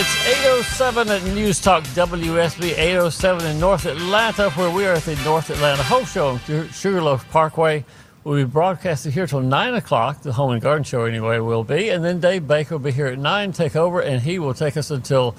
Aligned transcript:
It's 0.00 0.28
807 0.28 1.08
at 1.08 1.24
News 1.34 1.60
Talk 1.60 1.82
WSB 1.82 2.78
807 2.78 3.44
in 3.50 3.58
North 3.58 3.84
Atlanta, 3.84 4.48
where 4.50 4.70
we 4.70 4.86
are 4.86 4.92
at 4.92 5.02
the 5.02 5.16
North 5.24 5.50
Atlanta 5.50 5.82
Home 5.82 6.04
Show 6.04 6.28
on 6.28 6.68
Sugarloaf 6.70 7.28
Parkway. 7.30 7.84
We'll 8.22 8.36
be 8.36 8.48
broadcasting 8.48 9.10
here 9.10 9.26
till 9.26 9.40
9 9.40 9.74
o'clock. 9.74 10.22
The 10.22 10.32
Home 10.34 10.52
and 10.52 10.62
Garden 10.62 10.84
Show, 10.84 11.04
anyway, 11.04 11.40
will 11.40 11.64
be. 11.64 11.88
And 11.88 12.04
then 12.04 12.20
Dave 12.20 12.46
Baker 12.46 12.76
will 12.76 12.84
be 12.84 12.92
here 12.92 13.08
at 13.08 13.18
9, 13.18 13.50
take 13.50 13.74
over, 13.74 14.00
and 14.00 14.22
he 14.22 14.38
will 14.38 14.54
take 14.54 14.76
us 14.76 14.92
until 14.92 15.34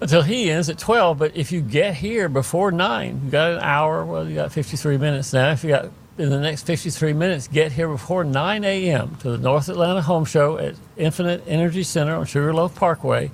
until 0.00 0.22
he 0.22 0.50
ends 0.50 0.68
at 0.68 0.76
12. 0.76 1.16
But 1.16 1.36
if 1.36 1.52
you 1.52 1.60
get 1.60 1.94
here 1.94 2.28
before 2.28 2.72
9, 2.72 3.20
you 3.24 3.30
got 3.30 3.52
an 3.52 3.60
hour, 3.60 4.04
well, 4.04 4.28
you 4.28 4.34
got 4.34 4.50
53 4.50 4.98
minutes 4.98 5.32
now. 5.32 5.52
If 5.52 5.62
you 5.62 5.70
got 5.70 5.90
in 6.16 6.30
the 6.30 6.40
next 6.40 6.62
53 6.62 7.12
minutes, 7.12 7.48
get 7.48 7.72
here 7.72 7.88
before 7.88 8.22
9 8.22 8.64
a.m. 8.64 9.16
to 9.16 9.30
the 9.30 9.38
North 9.38 9.68
Atlanta 9.68 10.02
Home 10.02 10.24
Show 10.24 10.58
at 10.58 10.76
Infinite 10.96 11.42
Energy 11.46 11.82
Center 11.82 12.14
on 12.14 12.26
Sugarloaf 12.26 12.74
Parkway. 12.74 13.30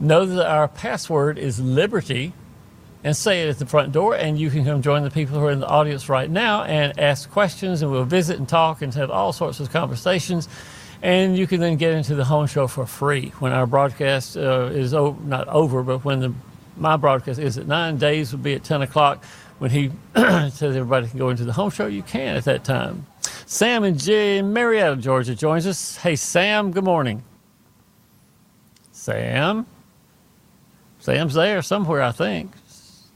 Know 0.00 0.26
that 0.26 0.46
our 0.46 0.66
password 0.66 1.38
is 1.38 1.60
Liberty 1.60 2.32
and 3.04 3.16
say 3.16 3.42
it 3.42 3.50
at 3.50 3.58
the 3.58 3.66
front 3.66 3.92
door, 3.92 4.16
and 4.16 4.38
you 4.38 4.50
can 4.50 4.64
come 4.64 4.82
join 4.82 5.04
the 5.04 5.10
people 5.10 5.38
who 5.38 5.46
are 5.46 5.52
in 5.52 5.60
the 5.60 5.68
audience 5.68 6.08
right 6.08 6.28
now 6.28 6.64
and 6.64 6.98
ask 6.98 7.30
questions, 7.30 7.82
and 7.82 7.90
we'll 7.90 8.04
visit 8.04 8.38
and 8.38 8.48
talk 8.48 8.82
and 8.82 8.92
have 8.94 9.10
all 9.10 9.32
sorts 9.32 9.60
of 9.60 9.70
conversations. 9.70 10.48
And 11.02 11.36
you 11.36 11.46
can 11.46 11.60
then 11.60 11.76
get 11.76 11.92
into 11.92 12.14
the 12.14 12.24
home 12.24 12.46
show 12.46 12.66
for 12.66 12.86
free 12.86 13.28
when 13.38 13.52
our 13.52 13.66
broadcast 13.66 14.36
uh, 14.36 14.70
is 14.72 14.94
o- 14.94 15.18
not 15.22 15.46
over, 15.48 15.82
but 15.82 16.04
when 16.04 16.20
the 16.20 16.34
my 16.76 16.96
broadcast 16.96 17.38
is 17.38 17.56
at 17.58 17.66
nine 17.68 17.98
days 17.98 18.32
will 18.32 18.40
be 18.40 18.54
at 18.54 18.64
10 18.64 18.82
o'clock 18.82 19.22
when 19.58 19.70
he 19.70 19.90
says 20.14 20.62
everybody 20.62 21.08
can 21.08 21.18
go 21.18 21.30
into 21.30 21.44
the 21.44 21.52
home 21.52 21.70
show, 21.70 21.86
you 21.86 22.02
can 22.02 22.36
at 22.36 22.44
that 22.44 22.64
time. 22.64 23.06
Sam 23.46 23.84
and 23.84 23.98
Jay 23.98 24.38
in 24.38 24.52
Marietta, 24.52 24.96
Georgia 24.96 25.34
joins 25.34 25.66
us. 25.66 25.96
Hey, 25.96 26.16
Sam, 26.16 26.70
good 26.72 26.84
morning. 26.84 27.22
Sam? 28.92 29.66
Sam's 30.98 31.34
there 31.34 31.60
somewhere, 31.62 32.02
I 32.02 32.12
think. 32.12 32.52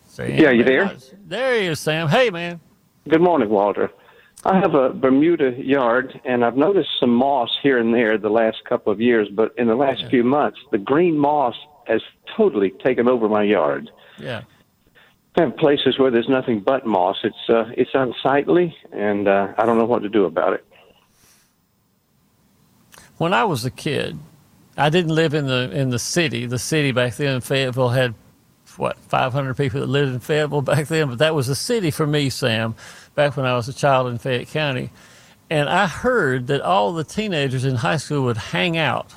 Sam, 0.09 0.31
Yeah, 0.31 0.51
you 0.51 0.65
there? 0.65 0.97
There 1.27 1.61
he 1.61 1.67
is, 1.69 1.81
Sam. 1.81 2.09
Hey, 2.09 2.31
man. 2.31 2.61
Good 3.09 3.23
morning, 3.23 3.49
Walter. 3.49 3.91
I 4.45 4.59
have 4.59 4.75
a 4.75 4.91
Bermuda 4.91 5.55
yard, 5.57 6.21
and 6.25 6.45
I've 6.45 6.57
noticed 6.57 6.91
some 7.01 7.15
moss 7.15 7.51
here 7.63 7.79
and 7.79 7.93
there 7.93 8.19
the 8.19 8.29
last 8.29 8.59
couple 8.69 8.93
of 8.93 9.01
years, 9.01 9.29
but 9.33 9.53
in 9.57 9.67
the 9.67 9.75
last 9.75 10.07
few 10.11 10.23
months, 10.23 10.59
the 10.71 10.79
green 10.79 11.19
moss 11.19 11.55
has 11.87 12.03
totally 12.37 12.71
taken 12.71 13.09
over 13.09 13.29
my 13.29 13.43
yard. 13.43 13.91
Yeah. 14.19 14.43
Have 15.39 15.57
places 15.57 16.01
where 16.01 16.11
there's 16.11 16.29
nothing 16.29 16.59
but 16.59 16.85
moss. 16.85 17.19
It's 17.23 17.49
uh, 17.49 17.71
it's 17.77 17.93
unsightly, 17.95 18.77
and 18.91 19.29
uh, 19.29 19.55
I 19.57 19.67
don't 19.67 19.79
know 19.79 19.85
what 19.85 20.03
to 20.03 20.09
do 20.09 20.25
about 20.25 20.55
it. 20.55 20.67
When 23.19 23.33
I 23.33 23.45
was 23.45 23.65
a 23.65 23.71
kid, 23.71 24.19
I 24.77 24.91
didn't 24.91 25.15
live 25.15 25.35
in 25.35 25.47
the 25.47 25.71
in 25.71 25.91
the 25.91 25.99
city. 26.01 26.47
The 26.47 26.59
city 26.59 26.91
back 26.91 27.15
then, 27.15 27.41
Fayetteville 27.41 27.91
had 27.91 28.15
what 28.79 28.99
500 28.99 29.57
people 29.57 29.79
that 29.79 29.87
lived 29.87 30.13
in 30.13 30.19
Fayetteville 30.19 30.63
back 30.63 30.89
then, 30.89 31.09
but 31.09 31.19
that 31.19 31.37
was 31.37 31.49
a 31.49 31.55
city 31.55 31.93
for 31.93 32.07
me, 32.07 32.31
Sam, 32.31 32.75
back 33.15 33.37
when 33.37 33.47
I 33.47 33.55
was 33.55 33.69
a 33.69 33.73
child 33.73 34.09
in 34.09 34.19
Fayette 34.19 34.49
County. 34.49 34.91
And 35.51 35.69
I 35.69 35.87
heard 35.87 36.49
that 36.49 36.63
all 36.63 36.93
the 36.93 37.05
teenagers 37.05 37.65
in 37.65 37.77
high 37.77 37.97
school 37.97 38.25
would 38.25 38.37
hang 38.37 38.77
out 38.77 39.15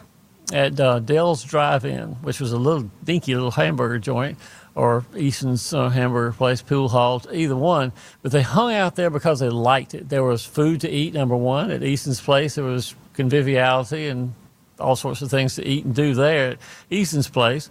at 0.54 0.80
uh, 0.80 1.00
Dell's 1.00 1.44
Drive-In, 1.44 2.10
which 2.22 2.40
was 2.40 2.52
a 2.52 2.58
little 2.58 2.90
dinky 3.04 3.34
little 3.34 3.52
hamburger 3.52 4.00
joint, 4.00 4.38
or 4.76 5.06
Easton's 5.16 5.74
uh, 5.74 5.90
hamburger 5.90 6.32
place, 6.32 6.62
pool 6.62 6.90
hall, 6.90 7.22
either 7.32 7.56
one. 7.56 7.92
But 8.22 8.32
they 8.32 8.42
hung 8.42 8.74
out 8.74 8.96
there 8.96 9.10
because 9.10 9.40
they 9.40 9.50
liked 9.50 9.94
it. 9.94 10.10
There 10.10 10.24
was 10.24 10.46
food 10.46 10.82
to 10.82 10.90
eat. 10.90 11.14
Number 11.14 11.36
one, 11.36 11.72
at 11.72 11.84
Easton's 11.84 12.22
place, 12.22 12.56
there 12.56 12.64
was 12.64 12.96
conviviality 13.14 14.08
and 14.08 14.34
all 14.80 14.96
sorts 14.96 15.22
of 15.22 15.30
things 15.30 15.56
to 15.56 15.66
eat 15.66 15.86
and 15.86 15.94
do 15.94 16.14
there 16.14 16.52
at 16.52 16.58
Easton's 16.90 17.30
place. 17.30 17.70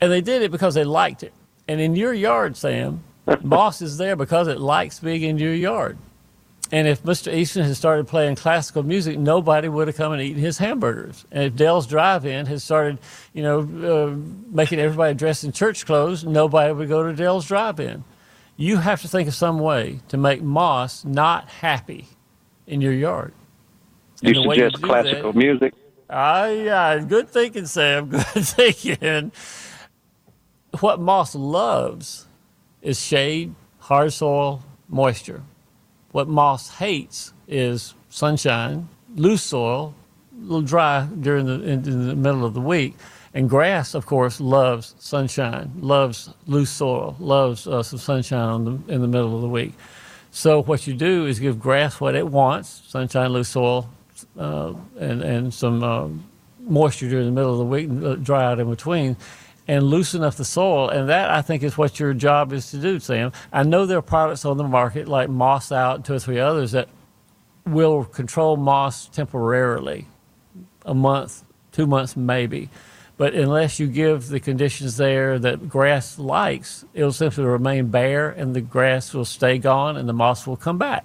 And 0.00 0.10
they 0.10 0.20
did 0.20 0.42
it 0.42 0.50
because 0.50 0.74
they 0.74 0.84
liked 0.84 1.22
it. 1.22 1.32
And 1.68 1.80
in 1.80 1.96
your 1.96 2.12
yard, 2.12 2.56
Sam, 2.56 3.04
Boss 3.42 3.80
is 3.82 3.96
there 3.96 4.16
because 4.16 4.48
it 4.48 4.60
likes 4.60 5.00
being 5.00 5.22
in 5.22 5.38
your 5.38 5.54
yard. 5.54 5.98
And 6.74 6.88
if 6.88 7.04
Mr. 7.04 7.32
Easton 7.32 7.62
had 7.62 7.76
started 7.76 8.08
playing 8.08 8.34
classical 8.34 8.82
music, 8.82 9.16
nobody 9.16 9.68
would 9.68 9.86
have 9.86 9.96
come 9.96 10.12
and 10.12 10.20
eaten 10.20 10.42
his 10.42 10.58
hamburgers. 10.58 11.24
And 11.30 11.44
if 11.44 11.54
Dell's 11.54 11.86
Drive-In 11.86 12.46
had 12.46 12.60
started, 12.60 12.98
you 13.32 13.44
know, 13.44 13.60
uh, 13.60 14.16
making 14.50 14.80
everybody 14.80 15.14
dressed 15.14 15.44
in 15.44 15.52
church 15.52 15.86
clothes, 15.86 16.24
nobody 16.24 16.72
would 16.72 16.88
go 16.88 17.06
to 17.06 17.14
Dell's 17.14 17.46
Drive-In. 17.46 18.02
You 18.56 18.78
have 18.78 19.00
to 19.02 19.06
think 19.08 19.28
of 19.28 19.36
some 19.36 19.60
way 19.60 20.00
to 20.08 20.16
make 20.16 20.42
moss 20.42 21.04
not 21.04 21.48
happy 21.48 22.08
in 22.66 22.80
your 22.80 22.92
yard. 22.92 23.34
And 24.24 24.34
You 24.34 24.42
suggest 24.42 24.74
do 24.74 24.82
classical 24.88 25.32
that- 25.32 25.38
music? 25.38 25.74
Ah, 26.10 26.46
yeah, 26.46 26.98
good 26.98 27.28
thinking, 27.28 27.66
Sam. 27.66 28.08
Good 28.10 28.24
thinking. 28.24 29.30
What 30.80 30.98
moss 30.98 31.36
loves 31.36 32.26
is 32.82 33.00
shade, 33.00 33.54
hard 33.78 34.12
soil, 34.12 34.64
moisture. 34.88 35.42
What 36.14 36.28
moss 36.28 36.76
hates 36.76 37.32
is 37.48 37.92
sunshine, 38.08 38.88
loose 39.16 39.42
soil, 39.42 39.96
a 40.32 40.42
little 40.42 40.62
dry 40.62 41.06
during 41.06 41.44
the 41.44 41.54
in, 41.54 41.84
in 41.88 42.06
the 42.06 42.14
middle 42.14 42.44
of 42.44 42.54
the 42.54 42.60
week. 42.60 42.94
And 43.34 43.50
grass, 43.50 43.94
of 43.94 44.06
course, 44.06 44.40
loves 44.40 44.94
sunshine, 45.00 45.72
loves 45.80 46.30
loose 46.46 46.70
soil, 46.70 47.16
loves 47.18 47.66
uh, 47.66 47.82
some 47.82 47.98
sunshine 47.98 48.64
the, 48.64 48.94
in 48.94 49.00
the 49.00 49.08
middle 49.08 49.34
of 49.34 49.42
the 49.42 49.48
week. 49.48 49.72
So 50.30 50.62
what 50.62 50.86
you 50.86 50.94
do 50.94 51.26
is 51.26 51.40
give 51.40 51.58
grass 51.58 52.00
what 52.00 52.14
it 52.14 52.28
wants: 52.28 52.84
sunshine, 52.86 53.30
loose 53.30 53.48
soil, 53.48 53.90
uh, 54.38 54.72
and 54.96 55.20
and 55.20 55.52
some 55.52 55.82
uh, 55.82 56.06
moisture 56.60 57.08
during 57.08 57.26
the 57.26 57.32
middle 57.32 57.54
of 57.54 57.58
the 57.58 57.64
week, 57.64 57.88
and 57.88 58.06
uh, 58.06 58.14
dry 58.14 58.44
out 58.44 58.60
in 58.60 58.70
between, 58.70 59.16
and 59.66 59.84
loosen 59.84 60.22
up 60.22 60.34
the 60.34 60.44
soil. 60.44 60.88
And 60.88 61.08
that 61.08 61.30
I 61.30 61.42
think 61.42 61.62
is 61.62 61.78
what 61.78 61.98
your 61.98 62.14
job 62.14 62.52
is 62.52 62.70
to 62.70 62.78
do, 62.78 63.00
Sam. 63.00 63.32
I 63.52 63.62
know 63.62 63.86
there 63.86 63.98
are 63.98 64.02
products 64.02 64.44
on 64.44 64.56
the 64.56 64.64
market 64.64 65.08
like 65.08 65.28
Moss 65.28 65.72
Out 65.72 65.96
and 65.96 66.04
two 66.04 66.14
or 66.14 66.18
three 66.18 66.38
others 66.38 66.72
that 66.72 66.88
will 67.66 68.04
control 68.04 68.56
moss 68.56 69.06
temporarily, 69.08 70.06
a 70.84 70.94
month, 70.94 71.44
two 71.72 71.86
months 71.86 72.16
maybe. 72.16 72.68
But 73.16 73.34
unless 73.34 73.78
you 73.78 73.86
give 73.86 74.28
the 74.28 74.40
conditions 74.40 74.96
there 74.96 75.38
that 75.38 75.68
grass 75.68 76.18
likes, 76.18 76.84
it'll 76.94 77.12
simply 77.12 77.44
remain 77.44 77.88
bare 77.88 78.28
and 78.30 78.54
the 78.54 78.60
grass 78.60 79.14
will 79.14 79.24
stay 79.24 79.58
gone 79.58 79.96
and 79.96 80.08
the 80.08 80.12
moss 80.12 80.46
will 80.46 80.56
come 80.56 80.78
back. 80.78 81.04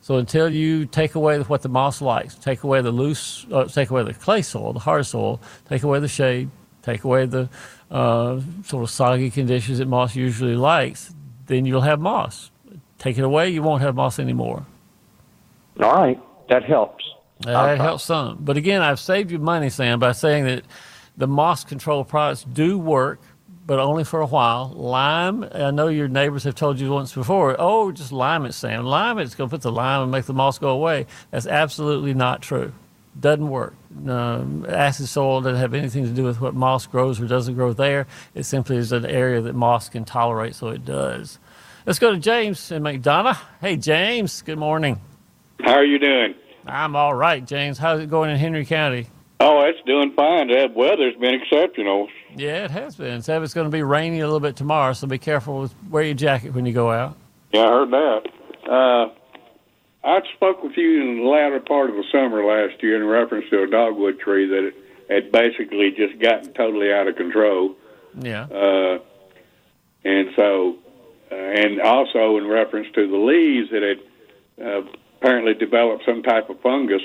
So 0.00 0.16
until 0.16 0.48
you 0.48 0.86
take 0.86 1.14
away 1.14 1.38
what 1.40 1.62
the 1.62 1.68
moss 1.68 2.00
likes, 2.00 2.34
take 2.34 2.64
away 2.64 2.80
the 2.80 2.90
loose, 2.90 3.46
uh, 3.52 3.64
take 3.64 3.90
away 3.90 4.02
the 4.02 4.14
clay 4.14 4.42
soil, 4.42 4.72
the 4.72 4.80
hard 4.80 5.06
soil, 5.06 5.40
take 5.68 5.82
away 5.82 6.00
the 6.00 6.08
shade, 6.08 6.50
take 6.86 7.04
away 7.04 7.26
the 7.26 7.50
uh, 7.90 8.40
sort 8.64 8.84
of 8.84 8.90
soggy 8.90 9.30
conditions 9.30 9.78
that 9.78 9.88
moss 9.88 10.16
usually 10.16 10.56
likes, 10.56 11.14
then 11.46 11.66
you'll 11.66 11.82
have 11.82 12.00
moss. 12.00 12.50
Take 12.98 13.18
it 13.18 13.24
away, 13.24 13.50
you 13.50 13.62
won't 13.62 13.82
have 13.82 13.94
moss 13.94 14.18
anymore. 14.18 14.64
All 15.82 15.92
right, 15.92 16.18
that 16.48 16.64
helps. 16.64 17.04
That 17.40 17.78
helps 17.78 18.04
some. 18.04 18.38
But 18.40 18.56
again, 18.56 18.80
I've 18.80 19.00
saved 19.00 19.30
you 19.30 19.38
money, 19.38 19.68
Sam, 19.68 19.98
by 19.98 20.12
saying 20.12 20.46
that 20.46 20.64
the 21.16 21.26
moss 21.26 21.64
control 21.64 22.04
products 22.04 22.44
do 22.44 22.78
work, 22.78 23.20
but 23.66 23.78
only 23.78 24.04
for 24.04 24.20
a 24.20 24.26
while. 24.26 24.68
Lime, 24.74 25.46
I 25.52 25.70
know 25.70 25.88
your 25.88 26.08
neighbors 26.08 26.44
have 26.44 26.54
told 26.54 26.80
you 26.80 26.90
once 26.90 27.12
before, 27.12 27.56
oh, 27.58 27.92
just 27.92 28.12
lime 28.12 28.46
it, 28.46 28.52
Sam. 28.52 28.86
Lime 28.86 29.18
it's 29.18 29.34
going 29.34 29.50
to 29.50 29.54
put 29.54 29.62
the 29.62 29.72
lime 29.72 30.02
and 30.02 30.10
make 30.10 30.24
the 30.24 30.32
moss 30.32 30.58
go 30.58 30.68
away. 30.70 31.06
That's 31.30 31.46
absolutely 31.46 32.14
not 32.14 32.40
true. 32.40 32.72
Doesn't 33.18 33.48
work. 33.48 33.74
Um, 34.08 34.66
acid 34.68 35.08
soil 35.08 35.40
doesn't 35.40 35.60
have 35.60 35.74
anything 35.74 36.04
to 36.04 36.10
do 36.10 36.24
with 36.24 36.40
what 36.40 36.54
moss 36.54 36.86
grows 36.86 37.20
or 37.20 37.26
doesn't 37.26 37.54
grow 37.54 37.72
there. 37.72 38.06
It 38.34 38.44
simply 38.44 38.76
is 38.76 38.92
an 38.92 39.06
area 39.06 39.40
that 39.40 39.54
moss 39.54 39.88
can 39.88 40.04
tolerate, 40.04 40.54
so 40.54 40.68
it 40.68 40.84
does. 40.84 41.38
Let's 41.86 41.98
go 41.98 42.12
to 42.12 42.18
James 42.18 42.70
in 42.72 42.82
McDonough. 42.82 43.38
Hey, 43.60 43.76
James, 43.76 44.42
good 44.42 44.58
morning. 44.58 45.00
How 45.60 45.74
are 45.74 45.84
you 45.84 45.98
doing? 45.98 46.34
I'm 46.66 46.96
all 46.96 47.14
right, 47.14 47.44
James. 47.44 47.78
How's 47.78 48.00
it 48.00 48.10
going 48.10 48.30
in 48.30 48.36
Henry 48.36 48.66
County? 48.66 49.06
Oh, 49.38 49.60
it's 49.60 49.78
doing 49.86 50.12
fine. 50.14 50.48
The 50.48 50.68
weather's 50.74 51.14
been 51.16 51.34
exceptional. 51.34 52.08
Yeah, 52.34 52.64
it 52.64 52.70
has 52.70 52.96
been. 52.96 53.22
Said 53.22 53.42
it's 53.42 53.54
going 53.54 53.66
to 53.66 53.70
be 53.70 53.82
rainy 53.82 54.20
a 54.20 54.26
little 54.26 54.40
bit 54.40 54.56
tomorrow, 54.56 54.92
so 54.92 55.06
be 55.06 55.18
careful 55.18 55.60
with 55.60 55.74
wear 55.90 56.02
your 56.02 56.14
jacket 56.14 56.54
when 56.54 56.66
you 56.66 56.72
go 56.72 56.90
out. 56.90 57.16
Yeah, 57.52 57.64
I 57.64 57.68
heard 57.68 57.90
that. 57.90 58.22
Uh, 58.68 59.08
I 60.06 60.20
spoke 60.34 60.62
with 60.62 60.76
you 60.76 61.02
in 61.02 61.16
the 61.18 61.22
latter 61.24 61.58
part 61.58 61.90
of 61.90 61.96
the 61.96 62.04
summer 62.12 62.44
last 62.44 62.80
year 62.80 62.94
in 62.96 63.04
reference 63.04 63.50
to 63.50 63.64
a 63.64 63.66
dogwood 63.66 64.20
tree 64.20 64.46
that 64.46 64.72
had 65.10 65.32
basically 65.32 65.90
just 65.90 66.18
gotten 66.20 66.52
totally 66.52 66.92
out 66.92 67.08
of 67.08 67.16
control. 67.16 67.74
Yeah. 68.14 68.44
Uh, 68.44 68.98
and 70.04 70.30
so, 70.36 70.76
uh, 71.32 71.34
and 71.34 71.80
also 71.80 72.36
in 72.38 72.46
reference 72.46 72.86
to 72.94 73.08
the 73.08 73.16
leaves 73.16 73.70
that 73.72 73.82
had 73.82 74.64
uh, 74.64 74.82
apparently 75.18 75.54
developed 75.54 76.04
some 76.06 76.22
type 76.22 76.48
of 76.50 76.60
fungus 76.60 77.02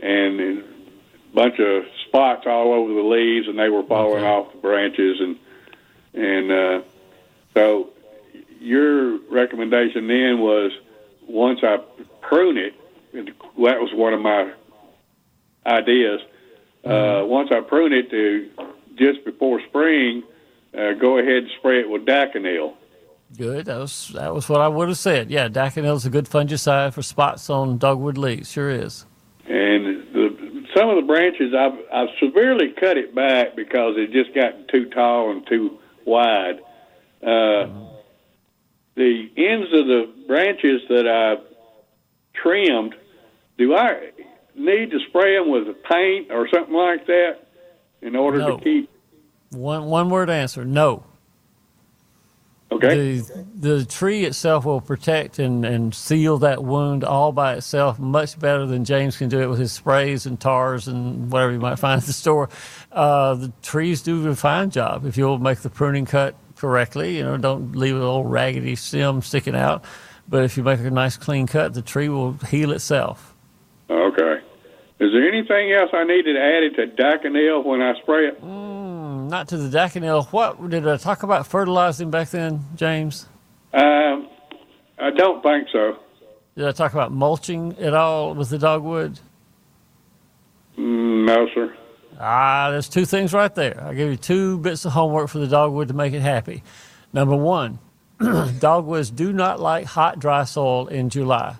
and 0.00 0.40
a 0.40 0.62
bunch 1.34 1.58
of 1.58 1.84
spots 2.06 2.46
all 2.46 2.72
over 2.72 2.94
the 2.94 3.02
leaves, 3.02 3.46
and 3.46 3.58
they 3.58 3.68
were 3.68 3.82
falling 3.82 4.24
Okay. 4.24 4.26
off 4.26 4.52
the 4.52 4.58
branches, 4.58 5.20
and 5.20 5.36
and 6.14 6.50
uh, 6.50 6.80
so 7.52 7.90
your 8.58 9.18
recommendation 9.30 10.06
then 10.08 10.40
was 10.40 10.72
once 11.26 11.60
I 11.62 11.78
prune 12.28 12.58
it, 12.58 12.74
and 13.12 13.28
that 13.28 13.80
was 13.80 13.90
one 13.94 14.12
of 14.12 14.20
my 14.20 14.52
ideas. 15.66 16.20
Uh, 16.84 17.22
once 17.24 17.50
I 17.50 17.60
prune 17.60 17.92
it 17.92 18.10
to 18.10 18.50
just 18.96 19.24
before 19.24 19.60
spring, 19.68 20.22
uh, 20.74 20.92
go 20.92 21.18
ahead 21.18 21.44
and 21.44 21.50
spray 21.58 21.80
it 21.80 21.90
with 21.90 22.04
Daconil. 22.04 22.74
Good. 23.36 23.66
That 23.66 23.78
was 23.78 24.08
that 24.14 24.32
was 24.32 24.48
what 24.48 24.60
I 24.60 24.68
would 24.68 24.88
have 24.88 24.96
said. 24.96 25.30
Yeah, 25.30 25.48
Daconil 25.48 25.96
is 25.96 26.06
a 26.06 26.10
good 26.10 26.26
fungicide 26.26 26.94
for 26.94 27.02
spots 27.02 27.50
on 27.50 27.76
dogwood 27.76 28.16
leaves. 28.16 28.50
Sure 28.50 28.70
is. 28.70 29.04
And 29.46 30.06
the, 30.14 30.66
some 30.74 30.88
of 30.88 30.96
the 30.96 31.06
branches, 31.06 31.54
I've, 31.54 31.78
I've 31.92 32.08
severely 32.20 32.72
cut 32.78 32.96
it 32.96 33.14
back 33.14 33.56
because 33.56 33.94
it 33.96 34.12
just 34.12 34.34
gotten 34.34 34.66
too 34.68 34.86
tall 34.90 35.30
and 35.30 35.46
too 35.46 35.78
wide. 36.04 36.60
Uh, 37.22 37.68
the 38.94 39.30
ends 39.36 39.68
of 39.72 39.86
the 39.86 40.12
branches 40.26 40.82
that 40.88 41.06
I've 41.06 41.47
trimmed, 42.42 42.94
do 43.58 43.74
I 43.74 44.10
need 44.54 44.90
to 44.90 44.98
spray 45.08 45.36
them 45.38 45.50
with 45.50 45.68
a 45.68 45.74
paint 45.74 46.30
or 46.30 46.48
something 46.52 46.74
like 46.74 47.06
that 47.06 47.38
in 48.02 48.16
order 48.16 48.38
No. 48.38 48.56
to 48.58 48.64
keep? 48.64 48.90
One 49.50 49.86
one 49.86 50.10
word 50.10 50.28
answer. 50.30 50.64
No. 50.64 51.04
Okay. 52.70 53.18
The 53.20 53.46
the 53.54 53.84
tree 53.86 54.24
itself 54.24 54.66
will 54.66 54.82
protect 54.82 55.38
and, 55.38 55.64
and 55.64 55.94
seal 55.94 56.36
that 56.38 56.62
wound 56.62 57.02
all 57.02 57.32
by 57.32 57.54
itself 57.54 57.98
much 57.98 58.38
better 58.38 58.66
than 58.66 58.84
James 58.84 59.16
can 59.16 59.30
do 59.30 59.40
it 59.40 59.46
with 59.46 59.58
his 59.58 59.72
sprays 59.72 60.26
and 60.26 60.38
tars 60.38 60.86
and 60.86 61.32
whatever 61.32 61.52
you 61.52 61.58
might 61.60 61.78
find 61.78 61.98
at 62.02 62.06
the 62.06 62.12
store. 62.12 62.50
Uh, 62.92 63.34
the 63.34 63.52
trees 63.62 64.02
do 64.02 64.28
a 64.28 64.36
fine 64.36 64.68
job 64.70 65.06
if 65.06 65.16
you'll 65.16 65.38
make 65.38 65.60
the 65.60 65.70
pruning 65.70 66.04
cut 66.04 66.34
correctly. 66.56 67.16
You 67.16 67.24
know, 67.24 67.36
don't 67.38 67.74
leave 67.74 67.94
a 67.94 67.98
little 67.98 68.24
raggedy 68.26 68.76
stem 68.76 69.22
sticking 69.22 69.56
out. 69.56 69.82
But 70.28 70.44
if 70.44 70.56
you 70.56 70.62
make 70.62 70.80
a 70.80 70.90
nice 70.90 71.16
clean 71.16 71.46
cut, 71.46 71.74
the 71.74 71.82
tree 71.82 72.08
will 72.08 72.32
heal 72.32 72.72
itself. 72.72 73.34
Okay. 73.88 74.40
Is 75.00 75.12
there 75.12 75.26
anything 75.26 75.72
else 75.72 75.90
I 75.92 76.04
needed 76.04 76.34
to 76.34 76.40
add 76.40 76.62
it 76.64 76.76
to 76.76 76.86
Daconil 77.02 77.64
when 77.64 77.80
I 77.80 77.98
spray 78.00 78.28
it? 78.28 78.42
Not 79.28 79.48
to 79.48 79.58
the 79.58 79.68
daconil. 79.68 80.26
What 80.32 80.70
did 80.70 80.88
I 80.88 80.96
talk 80.96 81.22
about 81.22 81.46
fertilizing 81.46 82.10
back 82.10 82.30
then, 82.30 82.64
James? 82.76 83.26
Um, 83.74 84.28
I 84.98 85.10
don't 85.14 85.42
think 85.42 85.68
so. 85.70 85.98
Did 86.56 86.66
I 86.66 86.72
talk 86.72 86.94
about 86.94 87.12
mulching 87.12 87.76
at 87.78 87.92
all 87.92 88.34
with 88.34 88.48
the 88.48 88.58
dogwood? 88.58 89.20
Mm, 90.78 91.26
no, 91.26 91.46
sir. 91.54 91.76
Ah, 92.18 92.70
there's 92.70 92.88
two 92.88 93.04
things 93.04 93.34
right 93.34 93.54
there. 93.54 93.80
I'll 93.84 93.94
give 93.94 94.10
you 94.10 94.16
two 94.16 94.58
bits 94.58 94.84
of 94.86 94.92
homework 94.92 95.28
for 95.28 95.38
the 95.38 95.46
dogwood 95.46 95.88
to 95.88 95.94
make 95.94 96.14
it 96.14 96.20
happy. 96.22 96.62
Number 97.12 97.36
one, 97.36 97.78
dogwoods 98.58 99.10
do 99.10 99.32
not 99.32 99.60
like 99.60 99.86
hot, 99.86 100.18
dry 100.18 100.44
soil 100.44 100.88
in 100.88 101.08
July. 101.10 101.56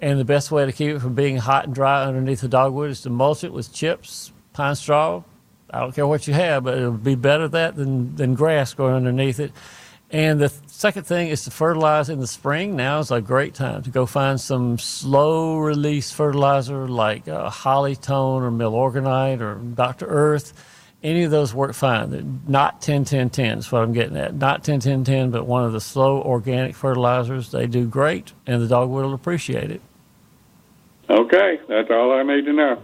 And 0.00 0.18
the 0.18 0.24
best 0.24 0.50
way 0.50 0.64
to 0.66 0.72
keep 0.72 0.96
it 0.96 1.00
from 1.00 1.14
being 1.14 1.36
hot 1.36 1.66
and 1.66 1.74
dry 1.74 2.04
underneath 2.04 2.40
the 2.40 2.48
dogwood 2.48 2.90
is 2.90 3.02
to 3.02 3.10
mulch 3.10 3.44
it 3.44 3.52
with 3.52 3.72
chips, 3.72 4.32
pine 4.52 4.74
straw. 4.74 5.22
I 5.70 5.80
don't 5.80 5.94
care 5.94 6.06
what 6.06 6.26
you 6.26 6.34
have, 6.34 6.64
but 6.64 6.78
it'll 6.78 6.92
be 6.92 7.14
better 7.14 7.46
that 7.48 7.76
than, 7.76 8.16
than 8.16 8.34
grass 8.34 8.74
growing 8.74 8.94
underneath 8.94 9.38
it. 9.38 9.52
And 10.10 10.40
the 10.40 10.48
th- 10.48 10.60
second 10.66 11.04
thing 11.04 11.28
is 11.28 11.44
to 11.44 11.52
fertilize 11.52 12.08
in 12.08 12.18
the 12.18 12.26
spring. 12.26 12.74
Now 12.74 12.98
is 12.98 13.12
a 13.12 13.20
great 13.20 13.54
time 13.54 13.82
to 13.84 13.90
go 13.90 14.06
find 14.06 14.40
some 14.40 14.78
slow 14.78 15.58
release 15.58 16.10
fertilizer 16.10 16.88
like 16.88 17.28
uh, 17.28 17.48
Holly-tone 17.48 18.42
or 18.42 18.50
Milorganite 18.50 19.40
or 19.40 19.54
Dr. 19.54 20.06
Earth. 20.06 20.52
Any 21.02 21.24
of 21.24 21.30
those 21.30 21.54
work 21.54 21.74
fine. 21.74 22.42
Not 22.46 22.82
10 22.82 23.04
10 23.06 23.30
10 23.30 23.58
is 23.58 23.72
what 23.72 23.82
I'm 23.82 23.92
getting 23.92 24.16
at. 24.18 24.34
Not 24.34 24.64
10 24.64 24.80
10 24.80 25.04
10, 25.04 25.30
but 25.30 25.46
one 25.46 25.64
of 25.64 25.72
the 25.72 25.80
slow 25.80 26.20
organic 26.22 26.74
fertilizers. 26.76 27.50
They 27.52 27.66
do 27.66 27.86
great, 27.86 28.32
and 28.46 28.62
the 28.62 28.68
dogwood 28.68 29.04
will 29.06 29.14
appreciate 29.14 29.70
it. 29.70 29.80
Okay, 31.10 31.60
that's 31.68 31.90
all 31.90 32.12
I 32.12 32.22
need 32.22 32.44
to 32.46 32.52
know. 32.52 32.80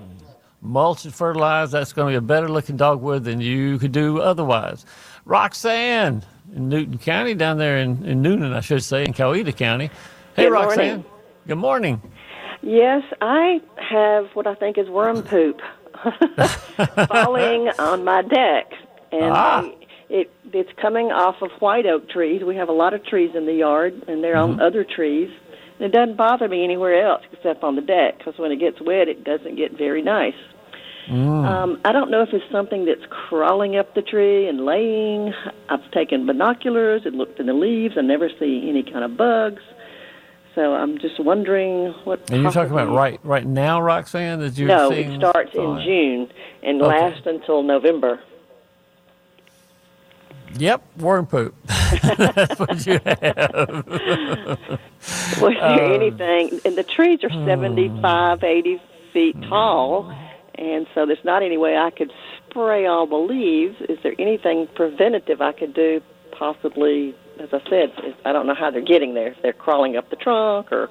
mulch 0.62 1.04
and 1.04 1.14
fertilize, 1.14 1.70
that's 1.72 1.92
going 1.92 2.08
to 2.08 2.20
be 2.20 2.24
a 2.24 2.26
better 2.26 2.48
looking 2.48 2.76
dogwood 2.76 3.24
than 3.24 3.40
you 3.40 3.78
could 3.78 3.92
do 3.92 4.20
otherwise. 4.20 4.84
Roxanne 5.24 6.24
in 6.54 6.68
Newton 6.68 6.98
County, 6.98 7.34
down 7.34 7.58
there 7.58 7.78
in, 7.78 8.04
in 8.04 8.22
Newnan, 8.22 8.54
I 8.54 8.60
should 8.60 8.82
say, 8.82 9.04
in 9.04 9.12
Coweta 9.12 9.56
County. 9.56 9.90
Hey, 10.36 10.46
Good 10.46 10.52
Roxanne. 10.52 10.88
morning. 10.88 11.04
Good 11.46 11.56
morning. 11.58 12.02
Yes, 12.62 13.02
I 13.20 13.60
have 13.76 14.26
what 14.34 14.46
I 14.46 14.54
think 14.54 14.78
is 14.78 14.88
worm 14.88 15.22
poop 15.22 15.60
falling 17.08 17.68
on 17.78 18.04
my 18.04 18.22
deck, 18.22 18.72
and 19.12 19.32
Ah. 19.32 19.62
I- 19.62 19.72
it 20.08 20.30
it's 20.52 20.70
coming 20.80 21.06
off 21.10 21.42
of 21.42 21.50
white 21.60 21.84
oak 21.86 22.08
trees. 22.08 22.42
We 22.44 22.54
have 22.56 22.68
a 22.68 22.72
lot 22.72 22.94
of 22.94 23.04
trees 23.04 23.34
in 23.34 23.46
the 23.46 23.54
yard, 23.54 24.02
and 24.06 24.22
they're 24.22 24.36
on 24.36 24.60
other 24.60 24.84
trees. 24.84 25.30
And 25.78 25.86
it 25.86 25.92
doesn't 25.92 26.16
bother 26.16 26.48
me 26.48 26.62
anywhere 26.64 27.04
else 27.06 27.22
except 27.32 27.62
on 27.64 27.74
the 27.76 27.82
deck 27.82 28.18
because 28.18 28.38
when 28.38 28.52
it 28.52 28.56
gets 28.60 28.80
wet, 28.80 29.08
it 29.08 29.24
doesn't 29.24 29.56
get 29.56 29.76
very 29.76 30.02
nice. 30.02 30.34
Um, 31.10 31.80
I 31.84 31.92
don't 31.92 32.10
know 32.10 32.22
if 32.22 32.30
it's 32.32 32.50
something 32.50 32.84
that's 32.84 33.04
crawling 33.10 33.76
up 33.76 33.94
the 33.94 34.02
tree 34.02 34.48
and 34.48 34.64
laying. 34.64 35.32
I've 35.68 35.88
taken 35.92 36.24
binoculars 36.26 37.02
and 37.04 37.16
looked 37.16 37.38
in 37.38 37.46
the 37.46 37.52
leaves. 37.52 37.94
I 37.98 38.00
never 38.00 38.28
see 38.40 38.66
any 38.68 38.82
kind 38.82 39.04
of 39.04 39.16
bugs. 39.16 39.62
So 40.56 40.74
I'm 40.74 40.98
just 40.98 41.20
wondering 41.20 41.94
what. 42.04 42.28
And 42.30 42.42
you're 42.42 42.50
talking 42.50 42.72
about 42.72 42.88
right 42.90 43.20
right 43.22 43.46
now, 43.46 43.80
Roxanne, 43.80 44.40
that 44.40 44.56
you're 44.58 44.68
No, 44.68 44.90
it 44.90 45.16
starts 45.18 45.50
in. 45.54 45.80
June 45.84 46.28
and 46.62 46.82
Okay. 46.82 46.96
lasts 46.98 47.26
until 47.26 47.62
November. 47.62 48.18
Yep, 50.58 50.82
worm 50.98 51.26
poop. 51.26 51.54
That's 51.66 52.58
what 52.58 52.86
you 52.86 52.98
have. 53.04 53.84
Was 55.38 55.52
there 55.60 55.84
Um, 55.84 55.92
anything? 55.92 56.60
And 56.64 56.78
the 56.78 56.82
trees 56.84 57.22
are 57.22 57.30
75, 57.44 58.42
80 58.42 58.80
feet 59.12 59.36
tall, 59.50 60.10
and 60.54 60.86
so 60.94 61.04
there's 61.04 61.22
not 61.24 61.42
any 61.42 61.58
way 61.58 61.76
I 61.76 61.90
could 61.90 62.10
spray 62.48 62.86
all 62.86 63.06
the 63.06 63.16
leaves. 63.16 63.76
Is 63.90 63.98
there 64.02 64.14
anything 64.18 64.66
preventative 64.74 65.42
I 65.42 65.52
could 65.52 65.74
do? 65.74 66.00
Possibly, 66.32 67.14
as 67.38 67.52
I 67.52 67.60
said, 67.68 67.92
I 68.24 68.32
don't 68.32 68.46
know 68.46 68.54
how 68.54 68.70
they're 68.70 68.80
getting 68.80 69.14
there. 69.14 69.28
If 69.28 69.42
they're 69.42 69.52
crawling 69.52 69.96
up 69.96 70.10
the 70.10 70.16
trunk 70.16 70.72
or 70.72 70.90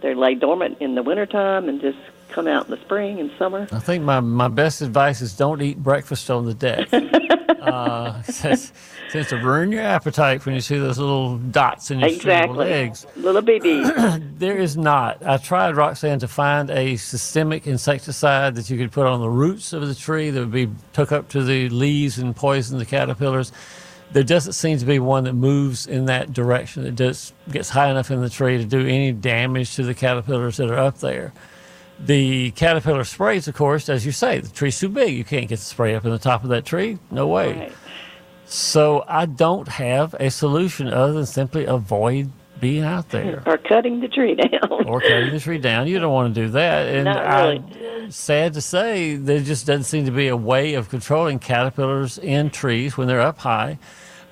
they 0.00 0.14
lay 0.14 0.34
dormant 0.34 0.78
in 0.80 0.94
the 0.94 1.02
wintertime 1.02 1.68
and 1.68 1.80
just 1.80 1.98
come 2.30 2.46
out 2.46 2.66
in 2.66 2.70
the 2.70 2.80
spring 2.80 3.18
and 3.20 3.30
summer. 3.38 3.66
I 3.72 3.80
think 3.80 4.04
my, 4.04 4.20
my 4.20 4.48
best 4.48 4.82
advice 4.82 5.20
is 5.20 5.36
don't 5.36 5.60
eat 5.60 5.82
breakfast 5.82 6.30
on 6.30 6.44
the 6.46 6.54
deck. 6.54 6.88
uh, 7.60 8.22
since, 8.22 8.72
since 9.10 9.28
to 9.30 9.36
ruin 9.36 9.72
your 9.72 9.82
appetite 9.82 10.46
when 10.46 10.54
you 10.54 10.60
see 10.60 10.78
those 10.78 10.98
little 10.98 11.38
dots 11.38 11.90
in 11.90 12.00
your 12.00 12.08
Exactly. 12.08 12.68
eggs. 12.68 13.06
Little 13.16 13.42
BBs. 13.42 14.26
There 14.40 14.56
is 14.56 14.74
not. 14.74 15.22
I 15.26 15.36
tried, 15.36 15.76
Roxanne, 15.76 16.20
to 16.20 16.28
find 16.28 16.70
a 16.70 16.96
systemic 16.96 17.66
insecticide 17.66 18.54
that 18.54 18.70
you 18.70 18.78
could 18.78 18.90
put 18.90 19.06
on 19.06 19.20
the 19.20 19.28
roots 19.28 19.74
of 19.74 19.86
the 19.86 19.94
tree 19.94 20.30
that 20.30 20.40
would 20.40 20.50
be 20.50 20.70
took 20.94 21.12
up 21.12 21.28
to 21.30 21.44
the 21.44 21.68
leaves 21.68 22.18
and 22.18 22.34
poison 22.34 22.78
the 22.78 22.86
caterpillars. 22.86 23.52
There 24.12 24.22
doesn't 24.24 24.54
seem 24.54 24.78
to 24.78 24.84
be 24.84 24.98
one 24.98 25.24
that 25.24 25.34
moves 25.34 25.86
in 25.86 26.06
that 26.06 26.32
direction 26.32 26.82
that 26.82 26.96
just 26.96 27.32
gets 27.50 27.68
high 27.68 27.90
enough 27.90 28.10
in 28.10 28.20
the 28.20 28.30
tree 28.30 28.58
to 28.58 28.64
do 28.64 28.80
any 28.80 29.12
damage 29.12 29.76
to 29.76 29.84
the 29.84 29.94
caterpillars 29.94 30.56
that 30.56 30.70
are 30.70 30.78
up 30.78 30.98
there. 30.98 31.32
The 32.00 32.50
caterpillar 32.52 33.04
sprays, 33.04 33.46
of 33.46 33.54
course, 33.54 33.88
as 33.88 34.06
you 34.06 34.12
say, 34.12 34.40
the 34.40 34.48
tree's 34.48 34.78
too 34.80 34.88
big. 34.88 35.14
You 35.14 35.24
can't 35.24 35.48
get 35.48 35.58
the 35.58 35.64
spray 35.64 35.94
up 35.94 36.04
in 36.04 36.10
the 36.10 36.18
top 36.18 36.42
of 36.42 36.50
that 36.50 36.64
tree. 36.64 36.98
No 37.10 37.28
way. 37.28 37.52
Right. 37.52 37.72
So 38.46 39.04
I 39.06 39.26
don't 39.26 39.68
have 39.68 40.14
a 40.18 40.30
solution 40.30 40.88
other 40.88 41.12
than 41.12 41.26
simply 41.26 41.66
avoid 41.66 42.32
being 42.60 42.84
out 42.84 43.08
there 43.10 43.42
or 43.46 43.58
cutting 43.58 44.00
the 44.00 44.08
tree 44.08 44.34
down. 44.34 44.86
or 44.86 45.00
cutting 45.00 45.30
the 45.32 45.40
tree 45.40 45.58
down. 45.58 45.86
You 45.88 45.98
don't 45.98 46.12
want 46.12 46.34
to 46.34 46.40
do 46.42 46.48
that. 46.50 46.86
And 46.88 47.04
Not 47.04 47.24
I, 47.26 47.60
sad 48.10 48.54
to 48.54 48.60
say, 48.60 49.16
there 49.16 49.40
just 49.40 49.66
doesn't 49.66 49.84
seem 49.84 50.04
to 50.06 50.10
be 50.10 50.28
a 50.28 50.36
way 50.36 50.74
of 50.74 50.88
controlling 50.88 51.38
caterpillars 51.38 52.18
in 52.18 52.50
trees 52.50 52.96
when 52.96 53.08
they're 53.08 53.20
up 53.20 53.38
high, 53.38 53.78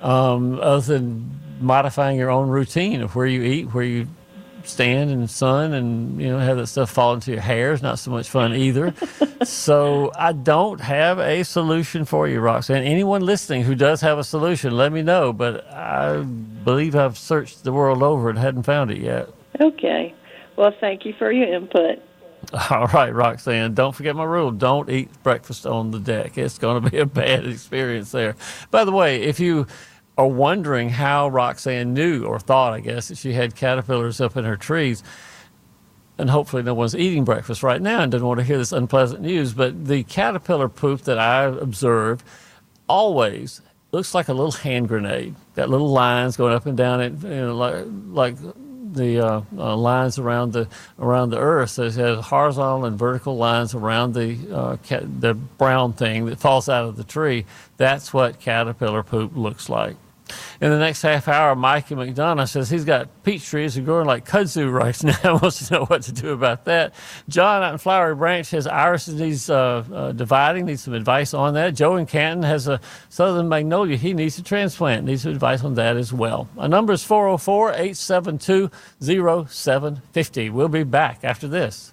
um, 0.00 0.60
other 0.60 0.80
than 0.98 1.40
modifying 1.60 2.18
your 2.18 2.30
own 2.30 2.48
routine 2.48 3.00
of 3.00 3.16
where 3.16 3.26
you 3.26 3.42
eat, 3.42 3.74
where 3.74 3.84
you 3.84 4.06
stand 4.64 5.10
in 5.10 5.22
the 5.22 5.28
sun, 5.28 5.72
and 5.72 6.20
you 6.20 6.28
know 6.28 6.38
have 6.38 6.56
that 6.56 6.66
stuff 6.66 6.90
fall 6.90 7.14
into 7.14 7.32
your 7.32 7.40
hair 7.40 7.72
is 7.72 7.82
not 7.82 7.98
so 7.98 8.10
much 8.10 8.28
fun 8.28 8.54
either. 8.54 8.94
so 9.44 10.12
I 10.16 10.32
don't 10.32 10.80
have 10.80 11.18
a 11.18 11.42
solution 11.44 12.04
for 12.04 12.28
you, 12.28 12.40
Roxanne. 12.40 12.84
Anyone 12.84 13.22
listening 13.22 13.62
who 13.62 13.74
does 13.74 14.00
have 14.00 14.18
a 14.18 14.24
solution, 14.24 14.76
let 14.76 14.92
me 14.92 15.02
know. 15.02 15.32
But 15.32 15.66
I 15.72 16.18
believe 16.18 16.96
I've 16.96 17.18
searched 17.18 17.64
the 17.64 17.72
world 17.72 18.02
over 18.02 18.30
and 18.30 18.38
hadn't 18.38 18.64
found 18.64 18.90
it 18.90 18.98
yet. 18.98 19.28
Okay. 19.60 20.14
Well, 20.56 20.72
thank 20.80 21.04
you 21.04 21.14
for 21.18 21.30
your 21.30 21.52
input. 21.54 22.02
All 22.70 22.86
right, 22.86 23.12
Roxanne. 23.14 23.74
Don't 23.74 23.94
forget 23.94 24.16
my 24.16 24.24
rule. 24.24 24.50
Don't 24.50 24.88
eat 24.90 25.10
breakfast 25.22 25.66
on 25.66 25.90
the 25.90 25.98
deck. 25.98 26.38
It's 26.38 26.58
going 26.58 26.82
to 26.82 26.90
be 26.90 26.98
a 26.98 27.06
bad 27.06 27.46
experience 27.46 28.10
there. 28.10 28.36
By 28.70 28.84
the 28.84 28.92
way, 28.92 29.22
if 29.22 29.40
you 29.40 29.66
are 30.18 30.26
wondering 30.26 30.90
how 30.90 31.28
Roxanne 31.28 31.94
knew 31.94 32.24
or 32.24 32.40
thought, 32.40 32.72
I 32.72 32.80
guess, 32.80 33.08
that 33.08 33.16
she 33.16 33.32
had 33.32 33.54
caterpillars 33.54 34.20
up 34.20 34.36
in 34.36 34.44
her 34.44 34.56
trees, 34.56 35.04
and 36.18 36.28
hopefully 36.28 36.64
no 36.64 36.74
one's 36.74 36.96
eating 36.96 37.24
breakfast 37.24 37.62
right 37.62 37.80
now 37.80 38.00
and 38.00 38.10
doesn't 38.10 38.26
want 38.26 38.40
to 38.40 38.44
hear 38.44 38.58
this 38.58 38.72
unpleasant 38.72 39.22
news. 39.22 39.54
But 39.54 39.86
the 39.86 40.02
caterpillar 40.02 40.68
poop 40.68 41.02
that 41.02 41.18
I 41.18 41.44
observed 41.44 42.24
always 42.88 43.62
looks 43.92 44.12
like 44.12 44.26
a 44.26 44.34
little 44.34 44.50
hand 44.50 44.88
grenade. 44.88 45.36
Got 45.54 45.70
little 45.70 45.90
lines 45.90 46.36
going 46.36 46.52
up 46.52 46.66
and 46.66 46.76
down 46.76 47.00
it, 47.00 47.12
you 47.22 47.28
know, 47.28 47.54
like 47.56 47.84
like 48.08 48.36
the 48.92 49.20
uh, 49.20 49.42
uh, 49.56 49.76
lines 49.76 50.18
around 50.18 50.52
the 50.52 50.66
around 50.98 51.30
the 51.30 51.38
Earth. 51.38 51.70
So 51.70 51.84
it 51.84 51.94
has 51.94 52.24
horizontal 52.24 52.86
and 52.86 52.98
vertical 52.98 53.36
lines 53.36 53.72
around 53.72 54.14
the 54.14 54.36
uh, 54.52 54.76
ca- 54.84 55.06
the 55.06 55.34
brown 55.34 55.92
thing 55.92 56.26
that 56.26 56.40
falls 56.40 56.68
out 56.68 56.86
of 56.86 56.96
the 56.96 57.04
tree. 57.04 57.46
That's 57.76 58.12
what 58.12 58.40
caterpillar 58.40 59.04
poop 59.04 59.36
looks 59.36 59.68
like. 59.68 59.94
In 60.60 60.70
the 60.70 60.78
next 60.78 61.02
half 61.02 61.28
hour, 61.28 61.54
Mikey 61.54 61.94
McDonough 61.94 62.48
says 62.48 62.68
he's 62.70 62.84
got 62.84 63.08
peach 63.22 63.46
trees 63.46 63.78
are 63.78 63.82
growing 63.82 64.06
like 64.06 64.26
kudzu 64.26 64.72
right 64.72 65.02
now. 65.24 65.38
wants 65.38 65.68
to 65.68 65.74
know 65.74 65.84
what 65.86 66.02
to 66.02 66.12
do 66.12 66.32
about 66.32 66.64
that. 66.64 66.94
John 67.28 67.62
out 67.62 67.72
in 67.72 67.78
Flowery 67.78 68.14
Branch 68.14 68.50
has 68.50 68.66
irises 68.66 69.20
needs 69.20 69.50
uh, 69.50 69.84
uh, 69.92 70.12
dividing, 70.12 70.66
needs 70.66 70.82
some 70.82 70.94
advice 70.94 71.34
on 71.34 71.54
that. 71.54 71.74
Joe 71.74 71.96
in 71.96 72.06
Canton 72.06 72.42
has 72.42 72.68
a 72.68 72.80
southern 73.08 73.48
magnolia. 73.48 73.96
He 73.96 74.14
needs 74.14 74.38
a 74.38 74.42
transplant, 74.42 75.04
needs 75.04 75.22
some 75.22 75.32
advice 75.32 75.64
on 75.64 75.74
that 75.74 75.96
as 75.96 76.12
well. 76.12 76.48
Our 76.58 76.68
number 76.68 76.92
is 76.92 77.04
404 77.04 77.70
872 77.72 78.70
0750. 79.00 80.50
We'll 80.50 80.68
be 80.68 80.84
back 80.84 81.20
after 81.22 81.48
this. 81.48 81.92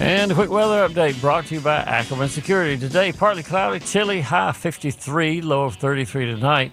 And 0.00 0.32
a 0.32 0.34
quick 0.34 0.48
weather 0.48 0.88
update 0.88 1.20
brought 1.20 1.44
to 1.46 1.56
you 1.56 1.60
by 1.60 1.76
Ackerman 1.76 2.30
Security. 2.30 2.78
Today, 2.78 3.12
partly 3.12 3.42
cloudy, 3.42 3.80
chilly, 3.80 4.22
high 4.22 4.52
53, 4.52 5.42
low 5.42 5.64
of 5.64 5.74
33 5.74 6.24
tonight. 6.24 6.72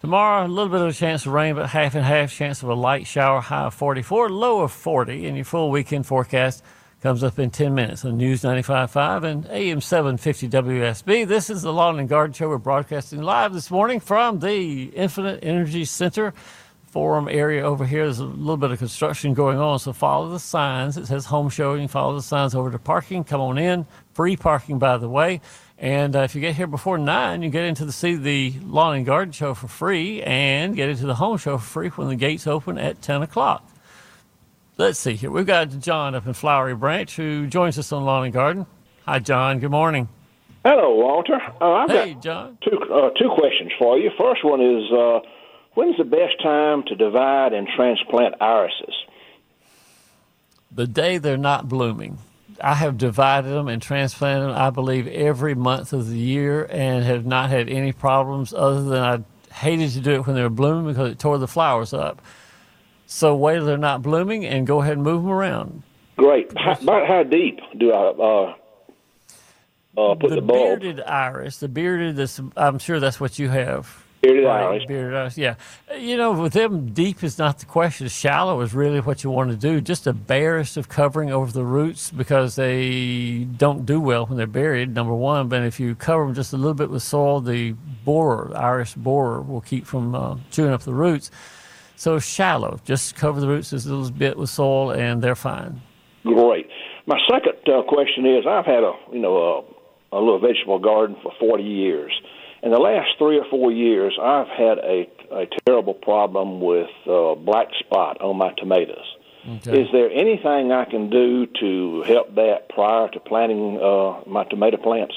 Tomorrow, 0.00 0.46
a 0.46 0.48
little 0.48 0.68
bit 0.68 0.80
of 0.82 0.86
a 0.86 0.92
chance 0.92 1.26
of 1.26 1.32
rain, 1.32 1.56
but 1.56 1.68
half 1.70 1.96
and 1.96 2.04
half 2.04 2.32
chance 2.32 2.62
of 2.62 2.68
a 2.68 2.74
light 2.74 3.04
shower, 3.04 3.40
high 3.40 3.64
of 3.64 3.74
44, 3.74 4.30
low 4.30 4.60
of 4.60 4.70
40. 4.70 5.26
And 5.26 5.34
your 5.36 5.44
full 5.44 5.72
weekend 5.72 6.06
forecast 6.06 6.62
comes 7.02 7.24
up 7.24 7.40
in 7.40 7.50
10 7.50 7.74
minutes 7.74 8.04
on 8.04 8.16
News 8.16 8.42
95.5 8.42 9.24
and 9.24 9.46
AM 9.46 9.80
750 9.80 10.48
WSB. 10.48 11.26
This 11.26 11.50
is 11.50 11.62
the 11.62 11.72
Lawn 11.72 11.98
and 11.98 12.08
Garden 12.08 12.32
Show. 12.32 12.48
We're 12.48 12.58
broadcasting 12.58 13.22
live 13.22 13.52
this 13.52 13.72
morning 13.72 13.98
from 13.98 14.38
the 14.38 14.84
Infinite 14.94 15.40
Energy 15.42 15.84
Center 15.84 16.32
forum 16.90 17.28
area 17.30 17.62
over 17.62 17.84
here. 17.86 18.04
There's 18.04 18.18
a 18.18 18.24
little 18.24 18.56
bit 18.56 18.70
of 18.70 18.78
construction 18.78 19.34
going 19.34 19.58
on, 19.58 19.78
so 19.78 19.92
follow 19.92 20.28
the 20.30 20.38
signs. 20.38 20.96
It 20.96 21.06
says 21.06 21.26
home 21.26 21.48
showing. 21.50 21.88
Follow 21.88 22.14
the 22.16 22.22
signs 22.22 22.54
over 22.54 22.70
to 22.70 22.78
parking. 22.78 23.24
Come 23.24 23.40
on 23.40 23.58
in. 23.58 23.86
Free 24.14 24.36
parking, 24.36 24.78
by 24.78 24.96
the 24.96 25.08
way. 25.08 25.40
And 25.78 26.16
uh, 26.16 26.20
if 26.20 26.34
you 26.34 26.40
get 26.40 26.56
here 26.56 26.66
before 26.66 26.98
nine, 26.98 27.42
you 27.42 27.50
get 27.50 27.64
into 27.64 27.84
the 27.84 27.92
see 27.92 28.16
the 28.16 28.52
lawn 28.64 28.96
and 28.96 29.06
garden 29.06 29.30
show 29.32 29.54
for 29.54 29.68
free, 29.68 30.22
and 30.22 30.74
get 30.74 30.88
into 30.88 31.06
the 31.06 31.14
home 31.14 31.36
show 31.38 31.56
for 31.58 31.64
free 31.66 31.88
when 31.90 32.08
the 32.08 32.16
gates 32.16 32.46
open 32.46 32.78
at 32.78 33.00
ten 33.00 33.22
o'clock. 33.22 33.64
Let's 34.76 34.98
see 34.98 35.14
here. 35.14 35.30
We've 35.30 35.46
got 35.46 35.70
John 35.78 36.14
up 36.14 36.26
in 36.26 36.32
Flowery 36.34 36.74
Branch 36.74 37.14
who 37.16 37.46
joins 37.46 37.78
us 37.78 37.92
on 37.92 38.04
Lawn 38.04 38.24
and 38.24 38.32
Garden. 38.32 38.66
Hi, 39.06 39.18
John. 39.18 39.58
Good 39.60 39.70
morning. 39.70 40.08
Hello, 40.64 40.94
Walter. 40.96 41.38
Uh, 41.60 41.72
I've 41.72 41.90
Hey, 41.90 42.14
got 42.14 42.22
John. 42.22 42.58
two 42.62 42.76
uh, 42.92 43.10
two 43.10 43.28
questions 43.36 43.70
for 43.78 43.98
you. 43.98 44.10
First 44.18 44.44
one 44.44 44.60
is 44.60 44.90
uh, 44.92 45.20
when's 45.78 45.96
the 45.96 46.04
best 46.04 46.42
time 46.42 46.82
to 46.88 46.94
divide 46.96 47.52
and 47.52 47.68
transplant 47.76 48.34
irises? 48.40 48.94
the 50.70 50.86
day 50.86 51.18
they're 51.18 51.36
not 51.36 51.68
blooming. 51.68 52.18
I 52.60 52.74
have 52.74 52.98
divided 52.98 53.50
them 53.50 53.68
and 53.68 53.80
transplanted 53.80 54.48
them, 54.48 54.56
I 54.56 54.70
believe, 54.70 55.06
every 55.06 55.54
month 55.54 55.92
of 55.92 56.08
the 56.08 56.18
year 56.18 56.64
and 56.70 57.04
have 57.04 57.24
not 57.24 57.50
had 57.50 57.68
any 57.68 57.92
problems 57.92 58.52
other 58.52 58.82
than 58.82 59.02
I 59.02 59.54
hated 59.54 59.90
to 59.92 60.00
do 60.00 60.12
it 60.12 60.26
when 60.26 60.34
they 60.34 60.42
were 60.42 60.48
blooming 60.48 60.86
because 60.86 61.12
it 61.12 61.18
tore 61.18 61.38
the 61.38 61.48
flowers 61.48 61.92
up. 61.92 62.20
So 63.06 63.34
wait 63.34 63.56
till 63.56 63.66
they're 63.66 63.78
not 63.78 64.02
blooming 64.02 64.44
and 64.44 64.66
go 64.66 64.82
ahead 64.82 64.94
and 64.94 65.02
move 65.02 65.22
them 65.22 65.30
around. 65.30 65.82
Great. 66.16 66.52
How, 66.58 66.72
about 66.72 67.06
how 67.06 67.22
deep 67.22 67.60
do 67.78 67.92
I 67.92 68.08
uh, 68.08 68.54
uh, 69.96 70.14
put 70.16 70.30
the, 70.30 70.36
the 70.36 70.42
bulb? 70.42 70.80
bearded 70.80 71.00
iris, 71.00 71.58
the 71.58 71.68
bearded, 71.68 72.16
this, 72.16 72.40
I'm 72.56 72.78
sure 72.78 72.98
that's 72.98 73.20
what 73.20 73.38
you 73.38 73.48
have. 73.48 74.04
Bearded 74.20 74.44
Right, 74.44 74.62
iris. 74.64 74.84
bearded 74.86 75.14
iris, 75.14 75.38
yeah. 75.38 75.54
You 75.96 76.16
know, 76.16 76.32
with 76.32 76.52
them, 76.52 76.92
deep 76.92 77.22
is 77.22 77.38
not 77.38 77.60
the 77.60 77.66
question. 77.66 78.08
Shallow 78.08 78.60
is 78.62 78.74
really 78.74 79.00
what 79.00 79.22
you 79.22 79.30
want 79.30 79.50
to 79.50 79.56
do. 79.56 79.80
Just 79.80 80.06
a 80.08 80.12
barest 80.12 80.76
of 80.76 80.88
covering 80.88 81.30
over 81.30 81.52
the 81.52 81.64
roots 81.64 82.10
because 82.10 82.56
they 82.56 83.46
don't 83.56 83.86
do 83.86 84.00
well 84.00 84.26
when 84.26 84.36
they're 84.36 84.46
buried, 84.48 84.92
number 84.92 85.14
one. 85.14 85.48
But 85.48 85.62
if 85.62 85.78
you 85.78 85.94
cover 85.94 86.24
them 86.24 86.34
just 86.34 86.52
a 86.52 86.56
little 86.56 86.74
bit 86.74 86.90
with 86.90 87.02
soil, 87.04 87.40
the 87.40 87.72
borer, 88.04 88.48
the 88.50 88.58
iris 88.58 88.94
borer, 88.94 89.40
will 89.40 89.60
keep 89.60 89.86
from 89.86 90.14
uh, 90.14 90.36
chewing 90.50 90.72
up 90.72 90.82
the 90.82 90.94
roots. 90.94 91.30
So 91.94 92.18
shallow, 92.18 92.80
just 92.84 93.14
cover 93.16 93.40
the 93.40 93.48
roots 93.48 93.70
just 93.70 93.86
a 93.86 93.88
little 93.94 94.10
bit 94.10 94.36
with 94.36 94.50
soil 94.50 94.90
and 94.92 95.22
they're 95.22 95.34
fine. 95.36 95.80
Great. 96.24 96.68
My 97.06 97.18
second 97.30 97.54
uh, 97.72 97.82
question 97.82 98.26
is 98.26 98.44
I've 98.46 98.66
had 98.66 98.82
a 98.82 98.92
you 99.12 99.18
know 99.20 99.64
a, 100.12 100.16
a 100.16 100.18
little 100.18 100.38
vegetable 100.40 100.78
garden 100.78 101.16
for 101.22 101.32
40 101.40 101.62
years. 101.62 102.12
In 102.62 102.70
the 102.72 102.78
last 102.78 103.10
three 103.18 103.38
or 103.38 103.44
four 103.48 103.70
years, 103.70 104.18
I've 104.20 104.48
had 104.48 104.78
a, 104.78 105.08
a 105.30 105.46
terrible 105.64 105.94
problem 105.94 106.60
with 106.60 106.90
uh, 107.06 107.36
black 107.36 107.68
spot 107.78 108.20
on 108.20 108.36
my 108.36 108.52
tomatoes. 108.54 109.04
Okay. 109.48 109.82
Is 109.82 109.88
there 109.92 110.10
anything 110.10 110.72
I 110.72 110.84
can 110.84 111.08
do 111.08 111.46
to 111.60 112.02
help 112.02 112.34
that 112.34 112.68
prior 112.68 113.08
to 113.08 113.20
planting 113.20 113.80
uh, 113.80 114.20
my 114.26 114.44
tomato 114.44 114.76
plants? 114.76 115.14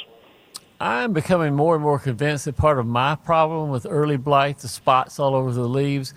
I'm 0.79 1.13
becoming 1.13 1.55
more 1.55 1.75
and 1.75 1.83
more 1.83 1.99
convinced 1.99 2.45
that 2.45 2.57
part 2.57 2.79
of 2.79 2.85
my 2.85 3.15
problem 3.15 3.69
with 3.69 3.85
early 3.89 4.17
blight, 4.17 4.59
the 4.59 4.67
spots 4.67 5.19
all 5.19 5.35
over 5.35 5.51
the 5.51 5.67
leaves, 5.67 6.13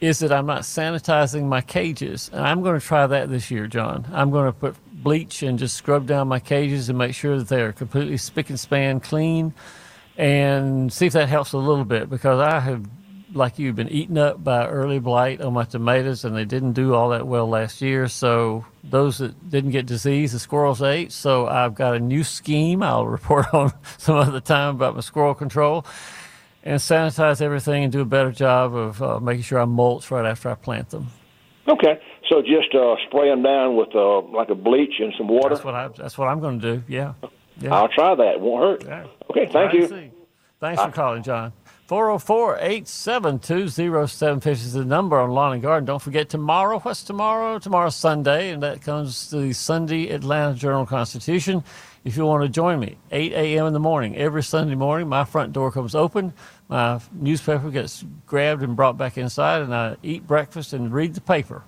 is 0.00 0.18
that 0.18 0.32
I'm 0.32 0.46
not 0.46 0.62
sanitizing 0.62 1.44
my 1.44 1.60
cages. 1.60 2.30
And 2.32 2.42
I'm 2.42 2.62
going 2.62 2.78
to 2.78 2.84
try 2.84 3.06
that 3.06 3.30
this 3.30 3.50
year, 3.50 3.66
John. 3.68 4.06
I'm 4.12 4.30
going 4.30 4.46
to 4.46 4.52
put 4.52 4.76
bleach 4.92 5.42
and 5.42 5.58
just 5.58 5.76
scrub 5.76 6.06
down 6.06 6.28
my 6.28 6.40
cages 6.40 6.88
and 6.88 6.98
make 6.98 7.14
sure 7.14 7.38
that 7.38 7.48
they 7.48 7.62
are 7.62 7.72
completely 7.72 8.16
spick 8.16 8.50
and 8.50 8.58
span 8.58 9.00
clean 9.00 9.54
and 10.16 10.92
see 10.92 11.06
if 11.06 11.12
that 11.14 11.28
helps 11.28 11.52
a 11.52 11.58
little 11.58 11.84
bit 11.84 12.08
because 12.08 12.40
I 12.40 12.60
have, 12.60 12.86
like 13.32 13.58
you, 13.58 13.72
been 13.72 13.88
eaten 13.88 14.16
up 14.18 14.42
by 14.42 14.66
early 14.66 14.98
blight 14.98 15.40
on 15.40 15.52
my 15.52 15.64
tomatoes 15.64 16.24
and 16.24 16.36
they 16.36 16.44
didn't 16.44 16.72
do 16.72 16.94
all 16.94 17.10
that 17.10 17.26
well 17.26 17.48
last 17.48 17.82
year. 17.82 18.06
So 18.08 18.64
those 18.82 19.18
that 19.18 19.50
didn't 19.50 19.70
get 19.70 19.86
disease, 19.86 20.32
the 20.32 20.38
squirrels 20.38 20.82
ate. 20.82 21.10
So 21.12 21.46
I've 21.46 21.74
got 21.74 21.96
a 21.96 22.00
new 22.00 22.22
scheme 22.24 22.82
I'll 22.82 23.06
report 23.18 23.52
on 23.52 23.72
some 23.98 24.16
other 24.16 24.40
time 24.40 24.76
about 24.76 24.94
my 24.94 25.00
squirrel 25.00 25.34
control 25.34 25.84
and 26.62 26.80
sanitize 26.80 27.42
everything 27.42 27.84
and 27.84 27.92
do 27.92 28.00
a 28.00 28.06
better 28.06 28.32
job 28.32 28.74
of 28.74 29.02
uh, 29.02 29.20
making 29.20 29.42
sure 29.42 29.60
I 29.60 29.66
mulch 29.66 30.10
right 30.10 30.24
after 30.24 30.50
I 30.50 30.54
plant 30.54 30.90
them. 30.90 31.08
Okay, 31.66 31.98
so 32.28 32.42
just 32.42 32.74
uh, 32.74 32.94
spray 33.06 33.30
them 33.30 33.42
down 33.42 33.76
with 33.76 33.94
uh, 33.94 34.20
like 34.20 34.50
a 34.50 34.54
bleach 34.54 34.94
and 34.98 35.14
some 35.16 35.28
water. 35.28 35.50
That's 35.50 35.64
what 35.64 35.74
I. 35.74 35.88
That's 35.88 36.18
what 36.18 36.28
I'm 36.28 36.40
going 36.40 36.60
to 36.60 36.76
do. 36.76 36.82
Yeah. 36.88 37.14
Yeah. 37.60 37.74
I'll 37.74 37.88
try 37.88 38.14
that. 38.14 38.34
It 38.34 38.40
won't 38.40 38.62
hurt. 38.62 38.84
Yeah. 38.84 39.06
Okay, 39.30 39.46
thank 39.46 39.72
you. 39.72 39.86
see. 39.86 40.10
Thanks 40.60 40.82
for 40.82 40.90
calling, 40.90 41.22
John. 41.22 41.52
404 41.86 42.56
872 42.60 43.68
0750 43.68 44.50
is 44.50 44.72
the 44.72 44.84
number 44.86 45.18
on 45.18 45.30
Lawn 45.30 45.52
and 45.52 45.62
Garden. 45.62 45.84
Don't 45.84 46.00
forget 46.00 46.30
tomorrow. 46.30 46.78
What's 46.78 47.02
tomorrow? 47.02 47.58
Tomorrow's 47.58 47.94
Sunday, 47.94 48.50
and 48.50 48.62
that 48.62 48.80
comes 48.80 49.28
to 49.28 49.36
the 49.36 49.52
Sunday 49.52 50.08
Atlanta 50.08 50.54
Journal 50.54 50.86
Constitution. 50.86 51.62
If 52.02 52.16
you 52.16 52.24
want 52.24 52.42
to 52.42 52.48
join 52.48 52.80
me, 52.80 52.96
8 53.12 53.32
a.m. 53.32 53.66
in 53.66 53.72
the 53.74 53.80
morning, 53.80 54.16
every 54.16 54.42
Sunday 54.42 54.74
morning, 54.74 55.08
my 55.08 55.24
front 55.24 55.52
door 55.52 55.70
comes 55.70 55.94
open. 55.94 56.32
My 56.68 57.00
newspaper 57.12 57.70
gets 57.70 58.02
grabbed 58.26 58.62
and 58.62 58.74
brought 58.74 58.96
back 58.96 59.18
inside, 59.18 59.60
and 59.60 59.74
I 59.74 59.96
eat 60.02 60.26
breakfast 60.26 60.72
and 60.72 60.92
read 60.92 61.14
the 61.14 61.20
paper. 61.20 61.64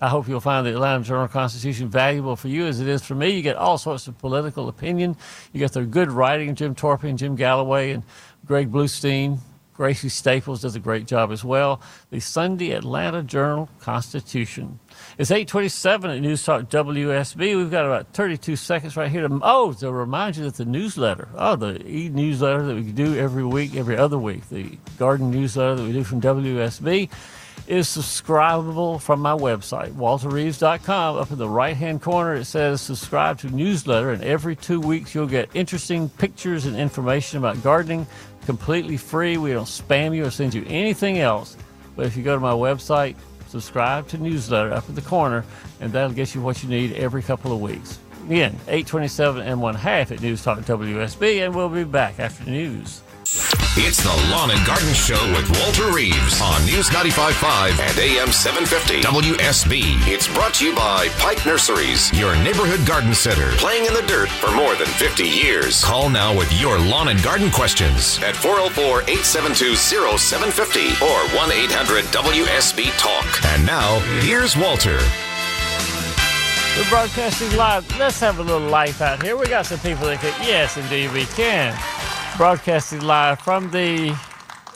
I 0.00 0.08
hope 0.08 0.28
you'll 0.28 0.40
find 0.40 0.66
the 0.66 0.72
Atlanta 0.72 1.04
Journal 1.04 1.28
Constitution 1.28 1.88
valuable 1.88 2.36
for 2.36 2.48
you 2.48 2.66
as 2.66 2.80
it 2.80 2.88
is 2.88 3.02
for 3.02 3.14
me. 3.14 3.30
You 3.30 3.42
get 3.42 3.56
all 3.56 3.78
sorts 3.78 4.06
of 4.06 4.18
political 4.18 4.68
opinion. 4.68 5.16
You 5.52 5.60
get 5.60 5.72
their 5.72 5.86
good 5.86 6.12
writing, 6.12 6.54
Jim 6.54 6.74
Torpy 6.74 7.08
and 7.08 7.18
Jim 7.18 7.34
Galloway 7.34 7.92
and 7.92 8.02
Greg 8.44 8.70
Bluestein. 8.70 9.38
Gracie 9.72 10.08
Staples 10.08 10.62
does 10.62 10.74
a 10.74 10.80
great 10.80 11.06
job 11.06 11.30
as 11.30 11.44
well. 11.44 11.82
The 12.10 12.20
Sunday 12.20 12.72
Atlanta 12.72 13.22
Journal 13.22 13.68
Constitution. 13.80 14.78
It's 15.18 15.30
827 15.30 16.10
at 16.10 16.20
News 16.20 16.42
Talk 16.42 16.70
WSB. 16.70 17.56
We've 17.56 17.70
got 17.70 17.84
about 17.84 18.14
32 18.14 18.56
seconds 18.56 18.96
right 18.96 19.10
here 19.10 19.28
to, 19.28 19.40
oh, 19.42 19.74
to 19.74 19.92
remind 19.92 20.38
you 20.38 20.44
that 20.44 20.54
the 20.54 20.64
newsletter, 20.64 21.28
oh, 21.36 21.56
the 21.56 21.86
e-newsletter 21.86 22.64
that 22.64 22.74
we 22.74 22.90
do 22.90 23.18
every 23.18 23.44
week, 23.44 23.76
every 23.76 23.98
other 23.98 24.18
week, 24.18 24.48
the 24.48 24.78
garden 24.98 25.30
newsletter 25.30 25.74
that 25.76 25.82
we 25.82 25.92
do 25.92 26.04
from 26.04 26.22
WSB 26.22 27.10
is 27.68 27.86
subscribable 27.86 29.00
from 29.00 29.20
my 29.20 29.32
website, 29.32 29.92
walterreeves.com. 29.92 31.16
Up 31.16 31.30
in 31.30 31.38
the 31.38 31.48
right 31.48 31.76
hand 31.76 32.02
corner, 32.02 32.34
it 32.34 32.44
says 32.44 32.80
subscribe 32.80 33.38
to 33.40 33.48
newsletter, 33.48 34.10
and 34.10 34.22
every 34.22 34.56
two 34.56 34.80
weeks 34.80 35.14
you'll 35.14 35.26
get 35.26 35.48
interesting 35.54 36.08
pictures 36.08 36.66
and 36.66 36.76
information 36.76 37.38
about 37.38 37.62
gardening, 37.62 38.06
completely 38.44 38.96
free. 38.96 39.36
We 39.36 39.52
don't 39.52 39.64
spam 39.64 40.14
you 40.14 40.24
or 40.24 40.30
send 40.30 40.54
you 40.54 40.64
anything 40.68 41.18
else. 41.18 41.56
But 41.96 42.06
if 42.06 42.16
you 42.16 42.22
go 42.22 42.34
to 42.34 42.40
my 42.40 42.52
website, 42.52 43.16
subscribe 43.48 44.06
to 44.08 44.18
newsletter 44.18 44.72
up 44.72 44.88
in 44.88 44.94
the 44.94 45.02
corner, 45.02 45.44
and 45.80 45.92
that'll 45.92 46.12
get 46.12 46.34
you 46.34 46.40
what 46.40 46.62
you 46.62 46.68
need 46.68 46.92
every 46.92 47.22
couple 47.22 47.52
of 47.52 47.60
weeks. 47.60 47.98
Again, 48.26 48.52
827 48.66 49.42
and 49.42 49.60
one 49.60 49.74
half 49.74 50.10
at 50.10 50.20
News 50.20 50.42
Talk 50.42 50.58
WSB, 50.60 51.44
and 51.44 51.54
we'll 51.54 51.68
be 51.68 51.84
back 51.84 52.18
after 52.18 52.48
news. 52.50 53.02
It's 53.78 54.02
the 54.02 54.08
Lawn 54.32 54.50
and 54.50 54.66
Garden 54.66 54.94
Show 54.94 55.20
with 55.36 55.50
Walter 55.60 55.92
Reeves 55.92 56.40
on 56.40 56.64
News 56.64 56.88
95.5 56.88 57.78
and 57.78 57.98
AM 57.98 58.32
750 58.32 59.02
WSB. 59.02 60.00
It's 60.08 60.26
brought 60.28 60.54
to 60.54 60.64
you 60.64 60.74
by 60.74 61.08
Pike 61.18 61.44
Nurseries, 61.44 62.10
your 62.18 62.34
neighborhood 62.36 62.86
garden 62.86 63.12
center, 63.12 63.50
playing 63.58 63.84
in 63.84 63.92
the 63.92 64.00
dirt 64.08 64.30
for 64.30 64.50
more 64.50 64.74
than 64.76 64.86
50 64.86 65.24
years. 65.24 65.84
Call 65.84 66.08
now 66.08 66.34
with 66.34 66.50
your 66.58 66.78
lawn 66.78 67.08
and 67.08 67.22
garden 67.22 67.50
questions 67.50 68.18
at 68.22 68.34
404 68.34 69.02
872 69.12 69.76
0750 69.76 71.04
or 71.04 71.20
1 71.36 71.52
800 71.52 72.04
WSB 72.16 72.88
Talk. 72.96 73.28
And 73.52 73.66
now, 73.66 74.00
here's 74.24 74.56
Walter. 74.56 74.98
We're 76.76 76.88
broadcasting 76.88 77.54
live. 77.58 77.84
Let's 77.98 78.20
have 78.20 78.38
a 78.38 78.42
little 78.42 78.68
life 78.68 79.02
out 79.02 79.22
here. 79.22 79.36
We 79.36 79.46
got 79.48 79.66
some 79.66 79.80
people 79.80 80.06
that 80.06 80.20
can. 80.20 80.32
Yes, 80.46 80.78
indeed, 80.78 81.12
we 81.12 81.26
can. 81.26 81.76
Broadcasting 82.36 83.00
live 83.00 83.40
from 83.40 83.70
the 83.70 84.14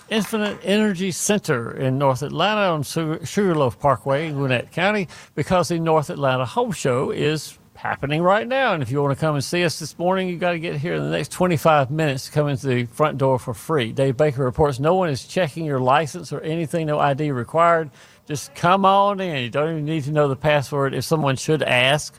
Infinite 0.09 0.59
Energy 0.63 1.11
Center 1.11 1.77
in 1.77 1.99
North 1.99 2.23
Atlanta 2.23 2.73
on 2.73 2.83
Sugarloaf 2.83 3.79
Parkway 3.79 4.29
in 4.29 4.37
Gwinnett 4.37 4.73
County 4.73 5.09
because 5.35 5.69
the 5.69 5.79
North 5.79 6.09
Atlanta 6.09 6.47
Home 6.47 6.73
Show 6.73 7.11
is 7.11 7.59
happening 7.75 8.23
right 8.23 8.49
now. 8.49 8.73
And 8.73 8.83
if 8.83 8.91
you 8.91 9.03
want 9.03 9.15
to 9.15 9.21
come 9.21 9.35
and 9.35 9.45
see 9.45 9.63
us 9.63 9.79
this 9.79 9.99
morning, 9.99 10.29
you 10.29 10.39
got 10.39 10.53
to 10.53 10.59
get 10.59 10.77
here 10.77 10.95
in 10.95 11.03
the 11.03 11.11
next 11.11 11.33
25 11.33 11.91
minutes 11.91 12.27
to 12.27 12.33
come 12.33 12.49
into 12.49 12.67
the 12.67 12.87
front 12.87 13.19
door 13.19 13.39
for 13.39 13.53
free. 13.53 13.93
Dave 13.93 14.17
Baker 14.17 14.43
reports 14.43 14.81
no 14.81 14.95
one 14.95 15.11
is 15.11 15.27
checking 15.27 15.67
your 15.67 15.81
license 15.81 16.33
or 16.33 16.41
anything, 16.41 16.87
no 16.87 16.99
ID 16.99 17.31
required. 17.31 17.91
Just 18.27 18.55
come 18.55 18.87
on 18.87 19.21
in. 19.21 19.43
You 19.43 19.51
don't 19.51 19.71
even 19.71 19.85
need 19.85 20.05
to 20.05 20.13
know 20.13 20.29
the 20.29 20.37
password. 20.37 20.95
If 20.95 21.05
someone 21.05 21.37
should 21.37 21.63
ask, 21.63 22.19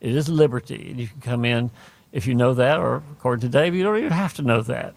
it 0.00 0.14
is 0.14 0.30
liberty. 0.30 0.94
You 0.96 1.08
can 1.08 1.20
come 1.20 1.44
in 1.44 1.70
if 2.12 2.26
you 2.26 2.34
know 2.34 2.54
that, 2.54 2.78
or 2.78 3.02
according 3.12 3.42
to 3.42 3.48
Dave, 3.48 3.74
you 3.74 3.82
don't 3.82 3.98
even 3.98 4.12
have 4.12 4.34
to 4.34 4.42
know 4.42 4.62
that. 4.62 4.94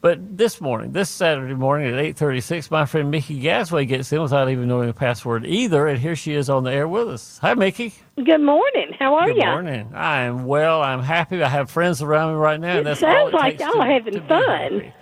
But 0.00 0.36
this 0.36 0.60
morning, 0.60 0.92
this 0.92 1.08
Saturday 1.08 1.54
morning 1.54 1.90
at 1.90 1.98
8:36, 1.98 2.70
my 2.70 2.84
friend 2.84 3.10
Mickey 3.10 3.40
Gasway 3.40 3.88
gets 3.88 4.12
in 4.12 4.20
without 4.20 4.50
even 4.50 4.68
knowing 4.68 4.88
the 4.88 4.92
password 4.92 5.46
either, 5.46 5.86
and 5.86 5.98
here 5.98 6.14
she 6.14 6.34
is 6.34 6.50
on 6.50 6.64
the 6.64 6.70
air 6.70 6.86
with 6.86 7.08
us. 7.08 7.38
Hi, 7.40 7.54
Mickey. 7.54 7.94
Good 8.22 8.42
morning. 8.42 8.94
How 8.98 9.14
are 9.14 9.28
you? 9.28 9.36
Good 9.36 9.46
morning. 9.46 9.90
I 9.94 10.24
am 10.24 10.44
well. 10.44 10.82
I'm 10.82 11.02
happy. 11.02 11.42
I 11.42 11.48
have 11.48 11.70
friends 11.70 12.02
around 12.02 12.34
me 12.34 12.38
right 12.38 12.60
now. 12.60 12.74
It 12.74 12.78
and 12.78 12.86
that's 12.88 13.00
sounds 13.00 13.16
all 13.16 13.28
it 13.28 13.32
like 13.32 13.58
y'all 13.58 13.72
to, 13.72 13.82
having 13.82 14.20
fun. 14.28 14.92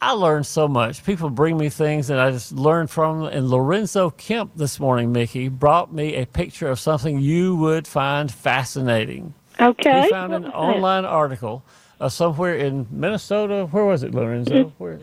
I 0.00 0.10
learned 0.10 0.46
so 0.46 0.66
much. 0.66 1.04
People 1.04 1.30
bring 1.30 1.56
me 1.56 1.68
things, 1.68 2.10
and 2.10 2.20
I 2.20 2.32
just 2.32 2.50
learned 2.50 2.90
from 2.90 3.20
them. 3.20 3.32
And 3.32 3.48
Lorenzo 3.48 4.10
Kemp 4.10 4.50
this 4.56 4.80
morning, 4.80 5.12
Mickey, 5.12 5.48
brought 5.48 5.94
me 5.94 6.16
a 6.16 6.26
picture 6.26 6.68
of 6.68 6.80
something 6.80 7.20
you 7.20 7.54
would 7.54 7.86
find 7.86 8.32
fascinating. 8.32 9.32
Okay. 9.60 10.02
He 10.02 10.10
found 10.10 10.34
an 10.34 10.42
that? 10.42 10.54
online 10.54 11.04
article 11.04 11.62
uh, 12.00 12.08
somewhere 12.08 12.56
in 12.56 12.86
Minnesota. 12.90 13.66
Where 13.70 13.84
was 13.84 14.02
it, 14.02 14.14
Lorenzo? 14.14 14.72
Where? 14.78 14.98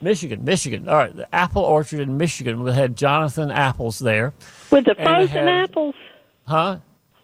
Michigan, 0.00 0.44
Michigan. 0.44 0.88
All 0.88 0.96
right, 0.96 1.14
the 1.14 1.32
apple 1.34 1.62
orchard 1.62 1.98
in 2.00 2.16
Michigan. 2.16 2.62
We 2.62 2.72
had 2.72 2.96
Jonathan 2.96 3.50
Apples 3.50 3.98
there, 3.98 4.32
With 4.70 4.84
the 4.84 4.94
frozen 4.94 5.28
had- 5.46 5.48
apples. 5.48 5.94
huh? 6.46 6.78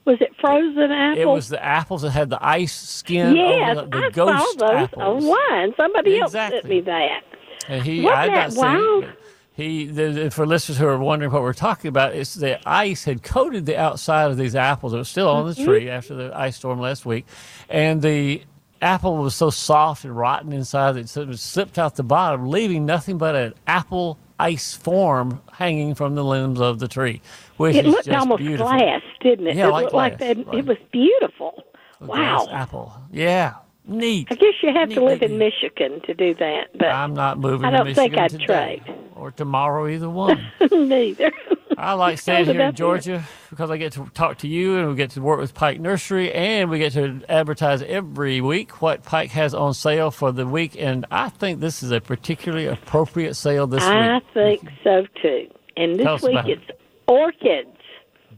Was 0.05 0.19
it 0.21 0.33
frozen 0.41 0.91
apples? 0.91 1.19
It 1.19 1.27
was 1.29 1.49
the 1.49 1.65
apples 1.65 2.03
that 2.03 2.11
had 2.11 2.29
the 2.29 2.45
ice 2.45 2.75
skin 2.75 3.35
Yes, 3.37 3.77
the, 3.77 3.87
the 3.87 3.97
I 3.97 4.11
ghost 4.11 4.59
saw 4.59 4.67
those 4.67 4.89
apples. 4.91 5.25
online. 5.25 5.75
Somebody 5.79 6.21
else 6.21 6.33
sent 6.33 6.53
Exactly. 6.53 6.75
me 6.77 6.81
that. 6.83 7.23
And 7.69 7.83
he, 7.83 8.03
Wasn't 8.03 8.19
I 8.19 8.27
that 8.29 8.53
seen 8.53 8.63
wild? 8.63 9.05
but 9.05 9.17
He, 9.57 9.87
the, 9.87 10.31
for 10.33 10.47
listeners 10.47 10.79
who 10.79 10.87
are 10.89 10.99
wondering 10.99 11.31
what 11.31 11.43
we're 11.43 11.53
talking 11.53 11.89
about, 11.89 12.13
it's 12.15 12.35
the 12.35 12.59
ice 12.69 13.05
had 13.05 13.23
coated 13.23 13.67
the 13.67 13.77
outside 13.77 14.31
of 14.33 14.37
these 14.37 14.57
apples. 14.57 14.93
It 14.93 14.99
was 14.99 15.09
still 15.09 15.29
on 15.29 15.45
Mm-hmm. 15.47 15.61
the 15.61 15.65
tree 15.67 15.89
after 15.91 16.15
the 16.15 16.37
ice 16.37 16.57
storm 16.57 16.81
last 16.81 17.07
week, 17.07 17.25
and 17.69 18.03
the 18.03 18.43
apple 18.83 19.17
was 19.19 19.35
so 19.35 19.51
soft 19.51 20.05
and 20.05 20.17
rotten 20.17 20.53
inside 20.53 20.93
that 20.93 21.17
it 21.17 21.39
slipped 21.39 21.79
out 21.79 21.95
the 21.97 22.03
bottom, 22.03 22.49
leaving 22.51 22.85
nothing 22.85 23.17
but 23.17 23.37
an 23.37 23.55
apple 23.69 24.19
ice 24.41 24.75
form 24.75 25.41
hanging 25.53 25.95
from 25.95 26.17
the 26.17 26.25
limbs 26.25 26.61
of 26.61 26.81
the 26.81 26.89
tree, 26.89 27.21
which 27.57 27.77
It 27.77 27.87
looked 27.87 28.09
almost 28.09 28.41
beautiful. 28.41 28.67
glass, 28.67 29.03
didn't 29.21 29.47
it? 29.47 29.55
Yeah, 29.57 29.69
it 29.69 29.71
like 29.71 29.83
looked 29.85 29.95
like 29.95 30.19
that. 30.19 30.37
right. 30.49 30.59
It 30.59 30.67
was 30.67 30.79
beautiful. 30.91 31.63
A 32.01 32.07
Wow. 32.07 32.49
apple. 32.51 32.93
Yeah, 33.13 33.55
neat. 33.87 34.27
I 34.33 34.35
guess 34.35 34.55
you 34.65 34.73
have 34.75 34.89
Neat, 34.89 34.95
to 34.97 35.05
live 35.05 35.21
neat, 35.21 35.31
in 35.31 35.39
neat. 35.39 35.53
Michigan 35.63 36.01
to 36.07 36.13
do 36.15 36.35
that, 36.35 36.77
but 36.77 36.89
I'm 36.89 37.15
not 37.15 37.39
moving 37.39 37.65
I 37.67 37.71
don't 37.71 37.95
think 37.95 38.19
I'd 38.19 38.31
today 38.31 38.45
trade. 38.45 38.83
Or 39.15 39.31
tomorrow, 39.31 39.89
either 39.89 40.11
one. 40.11 40.45
neither. 40.71 41.31
I 41.77 41.93
like 41.95 42.19
staying 42.21 42.47
here 42.47 42.61
in 42.61 42.75
Georgia 42.75 43.25
because 43.51 43.71
I 43.71 43.77
get 43.77 43.93
to 43.95 44.09
talk 44.15 44.39
to 44.39 44.49
you 44.49 44.79
and 44.79 44.89
we 44.89 44.97
get 44.97 45.11
to 45.13 45.23
work 45.23 45.41
with 45.41 45.55
Pike 45.55 45.81
Nursery 45.81 46.33
and 46.33 46.71
we 46.71 46.79
get 46.79 46.93
to 46.93 47.23
advertise 47.29 47.83
every 47.83 48.41
week 48.41 48.83
what 48.83 49.03
Pike 49.03 49.31
has 49.31 49.55
on 49.55 49.75
sale 49.75 50.11
for 50.11 50.33
the 50.33 50.47
week. 50.47 50.77
And 50.79 51.07
I 51.11 51.29
think 51.29 51.61
this 51.61 51.83
is 51.83 51.91
a 51.91 52.01
particularly 52.01 52.67
appropriate 52.67 53.35
sale 53.35 53.67
this 53.67 53.83
I 53.83 54.15
week. 54.15 54.23
I 54.27 54.35
think 54.35 54.69
so 54.83 55.07
too. 55.23 55.49
And 55.77 55.99
this 55.99 56.23
week 56.23 56.33
about 56.33 56.49
it. 56.49 56.59
it's 56.59 56.81
orchids. 57.07 57.69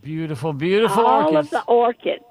Beautiful, 0.02 0.52
beautiful 0.52 1.04
all 1.04 1.34
orchids. 1.34 1.46
of 1.46 1.50
the 1.50 1.62
orchids. 1.64 2.24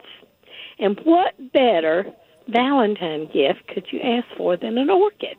And 0.79 0.99
what 1.03 1.33
better 1.53 2.05
Valentine 2.47 3.25
gift 3.25 3.67
could 3.73 3.87
you 3.91 3.99
ask 4.01 4.25
for 4.37 4.55
than 4.57 4.77
an 4.77 4.89
orchid? 4.89 5.37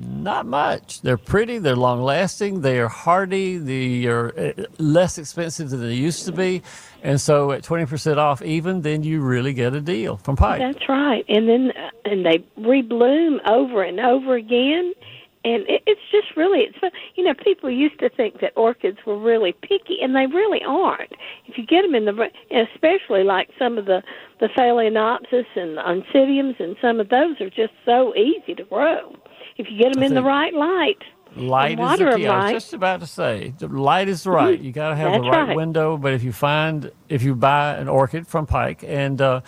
Not 0.00 0.46
much. 0.46 1.02
They're 1.02 1.16
pretty. 1.16 1.58
They're 1.58 1.76
long 1.76 2.02
lasting. 2.02 2.62
They 2.62 2.78
are 2.78 2.88
hardy. 2.88 3.58
They 3.58 4.06
are 4.06 4.32
uh, 4.38 4.64
less 4.78 5.18
expensive 5.18 5.70
than 5.70 5.80
they 5.80 5.94
used 5.94 6.24
to 6.26 6.32
be. 6.32 6.62
And 7.02 7.20
so 7.20 7.52
at 7.52 7.62
20% 7.62 8.16
off, 8.16 8.42
even, 8.42 8.82
then 8.82 9.02
you 9.02 9.20
really 9.20 9.52
get 9.52 9.74
a 9.74 9.80
deal 9.80 10.16
from 10.16 10.36
Pike. 10.36 10.60
That's 10.60 10.88
right. 10.88 11.24
And 11.28 11.48
then 11.48 11.72
uh, 11.76 11.90
and 12.04 12.24
they 12.24 12.44
rebloom 12.58 13.38
over 13.48 13.82
and 13.82 14.00
over 14.00 14.34
again. 14.34 14.94
And 15.42 15.62
it, 15.68 15.82
it's 15.86 16.00
just 16.12 16.36
really 16.36 16.60
it's 16.60 16.78
fun. 16.78 16.90
you 17.14 17.24
know 17.24 17.34
people 17.34 17.70
used 17.70 17.98
to 18.00 18.10
think 18.10 18.40
that 18.40 18.52
orchids 18.56 18.98
were 19.06 19.18
really 19.18 19.52
picky, 19.62 19.98
and 20.02 20.14
they 20.14 20.26
really 20.26 20.60
aren't. 20.66 21.12
If 21.46 21.56
you 21.56 21.66
get 21.66 21.82
them 21.82 21.94
in 21.94 22.04
the 22.04 22.14
right- 22.14 22.32
especially 22.50 23.24
like 23.24 23.48
some 23.58 23.78
of 23.78 23.86
the 23.86 24.02
the 24.40 24.48
phalaenopsis 24.48 25.46
and 25.56 25.76
the 25.76 25.82
oncidiums, 25.82 26.60
and 26.60 26.76
some 26.80 27.00
of 27.00 27.08
those 27.08 27.40
are 27.40 27.50
just 27.50 27.72
so 27.84 28.14
easy 28.16 28.54
to 28.54 28.64
grow 28.64 29.14
if 29.56 29.66
you 29.70 29.78
get 29.78 29.94
them 29.94 30.02
I 30.02 30.06
in 30.06 30.14
the 30.14 30.22
right 30.22 30.54
light. 30.54 30.98
Light 31.36 31.78
is 31.78 31.98
the 31.98 32.16
key. 32.16 32.26
I 32.26 32.52
was 32.52 32.64
just 32.64 32.72
about 32.72 33.00
to 33.00 33.06
say, 33.06 33.54
the 33.58 33.68
light 33.68 34.08
is 34.08 34.24
the 34.24 34.32
right. 34.32 34.60
You 34.60 34.72
got 34.72 34.90
to 34.90 34.96
have 34.96 35.12
That's 35.12 35.24
the 35.24 35.30
right, 35.30 35.48
right. 35.48 35.56
window. 35.56 35.96
But 35.96 36.12
if 36.12 36.24
you 36.24 36.32
find, 36.32 36.90
if 37.08 37.22
you 37.22 37.34
buy 37.36 37.74
an 37.74 37.88
orchid 37.88 38.26
from 38.26 38.46
Pike 38.46 38.82
and 38.84 39.20
uh, 39.20 39.40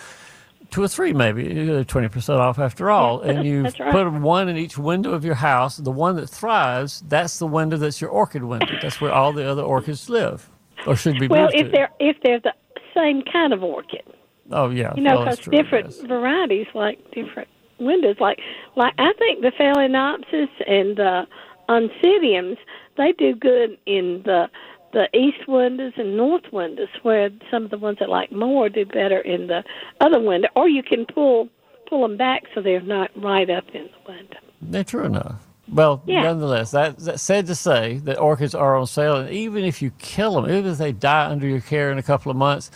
two 0.73 0.83
or 0.83 0.89
three, 0.89 1.13
maybe 1.13 1.85
twenty 1.85 2.09
percent 2.09 2.41
off 2.41 2.59
after 2.59 2.91
all, 2.91 3.21
and 3.21 3.47
you 3.47 3.63
right. 3.63 3.93
put 3.93 4.13
one 4.13 4.49
in 4.49 4.57
each 4.57 4.77
window 4.77 5.13
of 5.13 5.25
your 5.25 5.37
house, 5.37 5.77
the 5.77 5.93
one 5.93 6.17
that 6.17 6.29
thrives, 6.29 7.05
that's 7.07 7.39
the 7.39 7.47
window 7.47 7.77
that's 7.77 8.01
your 8.01 8.11
orchid 8.11 8.43
window. 8.43 8.75
That's 8.83 9.01
where 9.01 9.13
all 9.13 9.33
the 9.33 9.49
other 9.49 9.63
orchids 9.63 10.11
live, 10.11 10.51
or 10.87 10.97
should 10.97 11.21
be 11.21 11.29
Well, 11.29 11.51
if 11.53 11.67
to. 11.67 11.73
they're 11.73 11.91
if 12.01 12.17
they're 12.25 12.41
the 12.41 12.55
same 12.95 13.23
kind 13.31 13.53
of 13.53 13.63
orchid. 13.63 14.03
oh 14.51 14.71
yeah, 14.71 14.93
you 14.97 15.03
know, 15.03 15.25
because 15.25 15.39
different 15.39 15.91
yes. 15.91 16.01
varieties 16.01 16.67
like 16.75 16.99
different 17.13 17.49
windows. 17.79 18.17
Like, 18.19 18.41
like 18.75 18.95
I 18.99 19.13
think 19.19 19.43
the 19.43 19.53
phalaenopsis 19.53 20.49
and 20.67 20.97
the 20.97 21.27
oncidiums 21.69 22.57
they 22.97 23.13
do 23.13 23.35
good 23.35 23.79
in 23.87 24.23
the 24.25 24.49
the 24.93 25.09
east 25.17 25.49
windows 25.49 25.93
and 25.97 26.17
north 26.17 26.45
windows, 26.53 26.89
where 27.03 27.31
some 27.51 27.65
of 27.65 27.71
the 27.71 27.79
ones 27.79 27.99
that 28.01 28.09
like 28.09 28.31
more 28.33 28.69
do 28.69 28.85
better 28.85 29.19
in 29.21 29.47
the 29.47 29.65
other 30.01 30.21
window. 30.21 30.49
Or 30.55 30.69
you 30.69 30.83
can 30.83 31.07
pull 31.07 31.49
pull 31.89 32.03
them 32.09 32.17
back 32.17 32.45
so 32.55 32.63
they're 32.63 32.81
not 32.81 33.11
right 33.17 33.51
up 33.51 33.65
in 33.75 33.85
the 33.85 34.13
window. 34.13 34.37
They're 34.63 34.85
true 34.85 35.05
enough. 35.05 35.47
Well, 35.69 36.03
Yeah. 36.07 36.23
nonetheless, 36.23 36.71
that, 36.71 36.99
that's 36.99 37.23
sad 37.23 37.47
to 37.47 37.55
say 37.55 37.99
that 38.05 38.19
orchids 38.19 38.55
are 38.55 38.77
on 38.77 38.87
sale, 38.87 39.17
and 39.17 39.31
even 39.31 39.65
if 39.65 39.81
you 39.83 39.91
kill 39.99 40.41
them, 40.41 40.51
even 40.51 40.73
if 40.73 40.79
they 40.79 40.93
die 40.93 41.27
under 41.27 41.47
your 41.47 41.61
care 41.61 41.91
in 41.93 41.99
a 41.99 42.03
couple 42.03 42.31
of 42.31 42.37
months, 42.37 42.71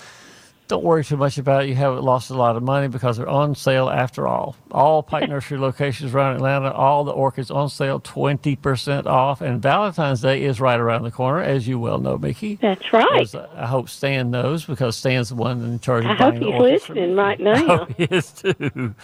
don't 0.68 0.83
worry 0.83 1.05
too 1.05 1.16
much 1.16 1.38
about 1.38 1.64
it. 1.64 1.68
You 1.68 1.74
haven't 1.76 2.02
lost 2.02 2.31
a 2.31 2.35
lot 2.35 2.57
of 2.57 2.62
money 2.62 2.88
because 2.88 3.16
they're 3.16 3.29
on 3.29 3.55
sale 3.55 3.88
after 3.88 4.26
all. 4.26 4.57
All 4.70 5.02
Pike 5.02 5.29
Nursery 5.29 5.59
locations 5.59 6.12
around 6.14 6.37
Atlanta, 6.37 6.72
all 6.72 7.05
the 7.05 7.12
orchids 7.12 7.50
on 7.50 7.68
sale, 7.68 8.00
20% 8.00 9.07
off. 9.07 9.40
And 9.40 9.62
Valentine's 9.62 10.20
Day 10.20 10.42
is 10.42 10.61
right 10.61 10.79
around 10.79 11.05
the 11.05 11.11
corner, 11.11 11.40
as 11.40 11.68
you 11.68 11.79
well 11.79 11.98
know, 11.98 12.18
Mickey. 12.18 12.57
That's 12.57 12.92
right. 12.92 13.20
As 13.20 13.35
uh, 13.35 13.48
I 13.55 13.66
hope 13.66 13.88
Stan 13.88 14.31
knows 14.31 14.64
because 14.64 14.96
Stan's 14.96 15.29
the 15.29 15.37
one 15.37 15.62
in 15.62 15.79
charge 15.79 16.05
of 16.05 16.12
I 16.12 16.18
buying 16.18 16.40
the 16.40 16.50
he's 16.50 16.61
listening 16.61 17.14
right 17.14 17.38
now. 17.40 17.79
Hope 17.79 17.96
he 17.96 18.05
is 18.05 18.33
too. 18.33 18.94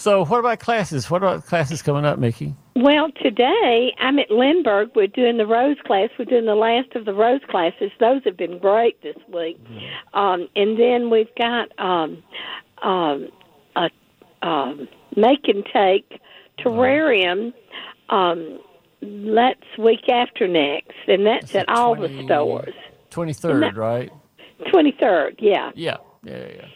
So, 0.00 0.24
what 0.24 0.38
about 0.38 0.60
classes? 0.60 1.10
What 1.10 1.18
about 1.18 1.44
classes 1.44 1.82
coming 1.82 2.06
up, 2.06 2.18
Mickey? 2.18 2.54
Well, 2.74 3.10
today 3.22 3.92
I'm 3.98 4.18
at 4.18 4.30
Lindbergh. 4.30 4.92
We're 4.96 5.08
doing 5.08 5.36
the 5.36 5.44
Rose 5.44 5.76
class. 5.84 6.08
We're 6.18 6.24
doing 6.24 6.46
the 6.46 6.54
last 6.54 6.94
of 6.94 7.04
the 7.04 7.12
Rose 7.12 7.42
classes. 7.50 7.90
Those 8.00 8.22
have 8.24 8.34
been 8.34 8.58
great 8.58 9.02
this 9.02 9.18
week. 9.30 9.60
Um, 10.14 10.48
and 10.56 10.80
then 10.80 11.10
we've 11.10 11.28
got 11.36 11.68
um, 11.78 12.22
um, 12.82 13.28
a 13.76 13.90
um, 14.40 14.88
make 15.16 15.46
and 15.48 15.66
take 15.70 16.18
terrarium 16.58 17.52
um, 18.08 18.58
that's 19.02 19.78
week 19.78 20.08
after 20.08 20.48
next, 20.48 20.96
and 21.08 21.26
that's, 21.26 21.52
That's 21.52 21.68
at 21.68 21.76
all 21.76 21.94
20 21.94 22.16
the 22.16 22.24
stores. 22.24 22.74
Twenty 23.10 23.34
third, 23.34 23.76
right? 23.76 24.10
Twenty 24.70 24.96
third. 24.98 25.36
Yeah, 25.40 25.72
yeah, 25.74 25.98
yeah, 26.24 26.46
yeah. 26.54 26.66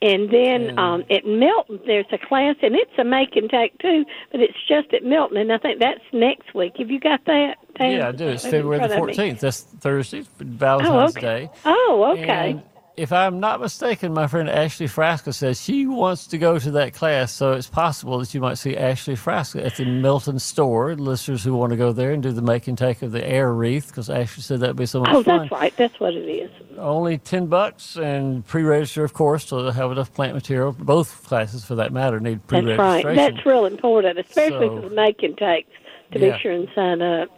And 0.00 0.30
then 0.30 0.70
And- 0.70 0.78
um, 0.78 1.04
at 1.10 1.26
Milton, 1.26 1.80
there's 1.84 2.06
a 2.12 2.18
class, 2.18 2.54
and 2.62 2.76
it's 2.76 2.92
a 2.98 3.04
make 3.04 3.34
and 3.34 3.50
take 3.50 3.76
too, 3.78 4.04
but 4.30 4.40
it's 4.40 4.56
just 4.68 4.92
at 4.94 5.02
Milton, 5.04 5.36
and 5.38 5.52
I 5.52 5.58
think 5.58 5.80
that's 5.80 6.00
next 6.12 6.54
week. 6.54 6.74
Have 6.78 6.88
you 6.90 7.00
got 7.00 7.24
that? 7.24 7.56
Yeah, 7.80 8.08
I 8.08 8.12
do. 8.12 8.28
It's 8.28 8.44
February 8.44 8.78
the 8.80 8.88
front 8.88 8.92
of 8.92 9.06
me. 9.08 9.14
fourteenth. 9.14 9.40
That's 9.40 9.60
Thursday, 9.62 10.24
Valentine's 10.38 11.14
Day. 11.14 11.50
Oh, 11.64 12.14
okay. 12.16 12.50
And 12.50 12.62
if 12.98 13.12
I'm 13.12 13.38
not 13.38 13.60
mistaken, 13.60 14.12
my 14.12 14.26
friend 14.26 14.50
Ashley 14.50 14.86
Frasca 14.86 15.32
says 15.32 15.60
she 15.60 15.86
wants 15.86 16.26
to 16.26 16.38
go 16.38 16.58
to 16.58 16.70
that 16.72 16.94
class, 16.94 17.32
so 17.32 17.52
it's 17.52 17.68
possible 17.68 18.18
that 18.18 18.34
you 18.34 18.40
might 18.40 18.58
see 18.58 18.76
Ashley 18.76 19.14
Frasca 19.14 19.64
at 19.64 19.76
the 19.76 19.84
Milton 19.84 20.38
store. 20.38 20.94
Listeners 20.96 21.44
who 21.44 21.54
want 21.54 21.70
to 21.70 21.76
go 21.76 21.92
there 21.92 22.10
and 22.10 22.22
do 22.22 22.32
the 22.32 22.42
make 22.42 22.66
and 22.66 22.76
take 22.76 23.02
of 23.02 23.12
the 23.12 23.24
air 23.26 23.52
wreath, 23.54 23.86
because 23.88 24.10
Ashley 24.10 24.42
said 24.42 24.60
that'd 24.60 24.76
be 24.76 24.86
so 24.86 25.00
much 25.00 25.10
oh, 25.10 25.22
fun. 25.22 25.38
that's 25.38 25.52
right. 25.52 25.76
That's 25.76 25.98
what 26.00 26.14
it 26.14 26.28
is. 26.28 26.50
Only 26.76 27.18
ten 27.18 27.46
bucks 27.46 27.96
and 27.96 28.46
pre-register, 28.46 29.04
of 29.04 29.12
course, 29.12 29.44
to 29.46 29.72
have 29.72 29.92
enough 29.92 30.12
plant 30.12 30.34
material. 30.34 30.72
Both 30.72 31.24
classes, 31.26 31.64
for 31.64 31.76
that 31.76 31.92
matter, 31.92 32.18
need 32.20 32.46
pre-registration. 32.46 32.94
That's 32.94 33.04
right. 33.04 33.16
That's 33.34 33.46
real 33.46 33.64
important, 33.66 34.18
especially 34.18 34.68
So- 34.68 34.82
for 34.82 34.88
the 34.88 34.94
make 34.94 35.22
and 35.22 35.38
takes, 35.38 35.70
to 36.12 36.18
Yeah. 36.18 36.32
be 36.36 36.38
sure 36.40 36.52
and 36.52 36.68
sign 36.74 37.00
up. 37.02 37.28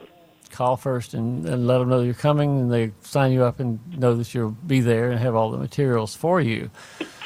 Call 0.60 0.76
first 0.76 1.14
and, 1.14 1.46
and 1.46 1.66
let 1.66 1.78
them 1.78 1.88
know 1.88 2.00
you're 2.02 2.12
coming, 2.12 2.60
and 2.60 2.70
they 2.70 2.92
sign 3.00 3.32
you 3.32 3.44
up 3.44 3.60
and 3.60 3.78
know 3.98 4.14
that 4.14 4.34
you'll 4.34 4.50
be 4.66 4.80
there 4.80 5.10
and 5.10 5.18
have 5.18 5.34
all 5.34 5.50
the 5.50 5.56
materials 5.56 6.14
for 6.14 6.38
you. 6.38 6.70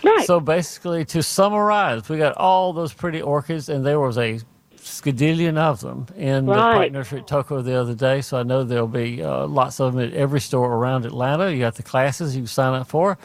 Right. 0.05 0.25
So 0.25 0.39
basically, 0.39 1.05
to 1.07 1.21
summarize, 1.21 2.09
we 2.09 2.17
got 2.17 2.37
all 2.37 2.73
those 2.73 2.93
pretty 2.93 3.21
orchids, 3.21 3.69
and 3.69 3.85
there 3.85 3.99
was 3.99 4.19
a 4.19 4.39
skadillion 4.77 5.57
of 5.57 5.81
them 5.81 6.07
in 6.17 6.47
the 6.47 6.53
Right. 6.53 6.77
Pike 6.77 6.93
Nursery 6.93 7.21
at 7.21 7.27
Toco 7.27 7.65
the 7.65 7.75
other 7.75 7.95
day. 7.95 8.21
So 8.21 8.39
I 8.39 8.45
know 8.45 8.63
there'll 8.63 8.87
be 8.87 9.21
uh, 9.21 9.49
lots 9.49 9.81
of 9.81 9.95
them 9.95 10.05
at 10.05 10.13
every 10.13 10.41
store 10.41 10.73
around 10.73 11.05
Atlanta. 11.05 11.51
You 11.51 11.59
got 11.59 11.75
the 11.75 11.83
classes 11.83 12.37
you 12.37 12.47
sign 12.47 12.75
up 12.75 12.87
for. 12.87 13.19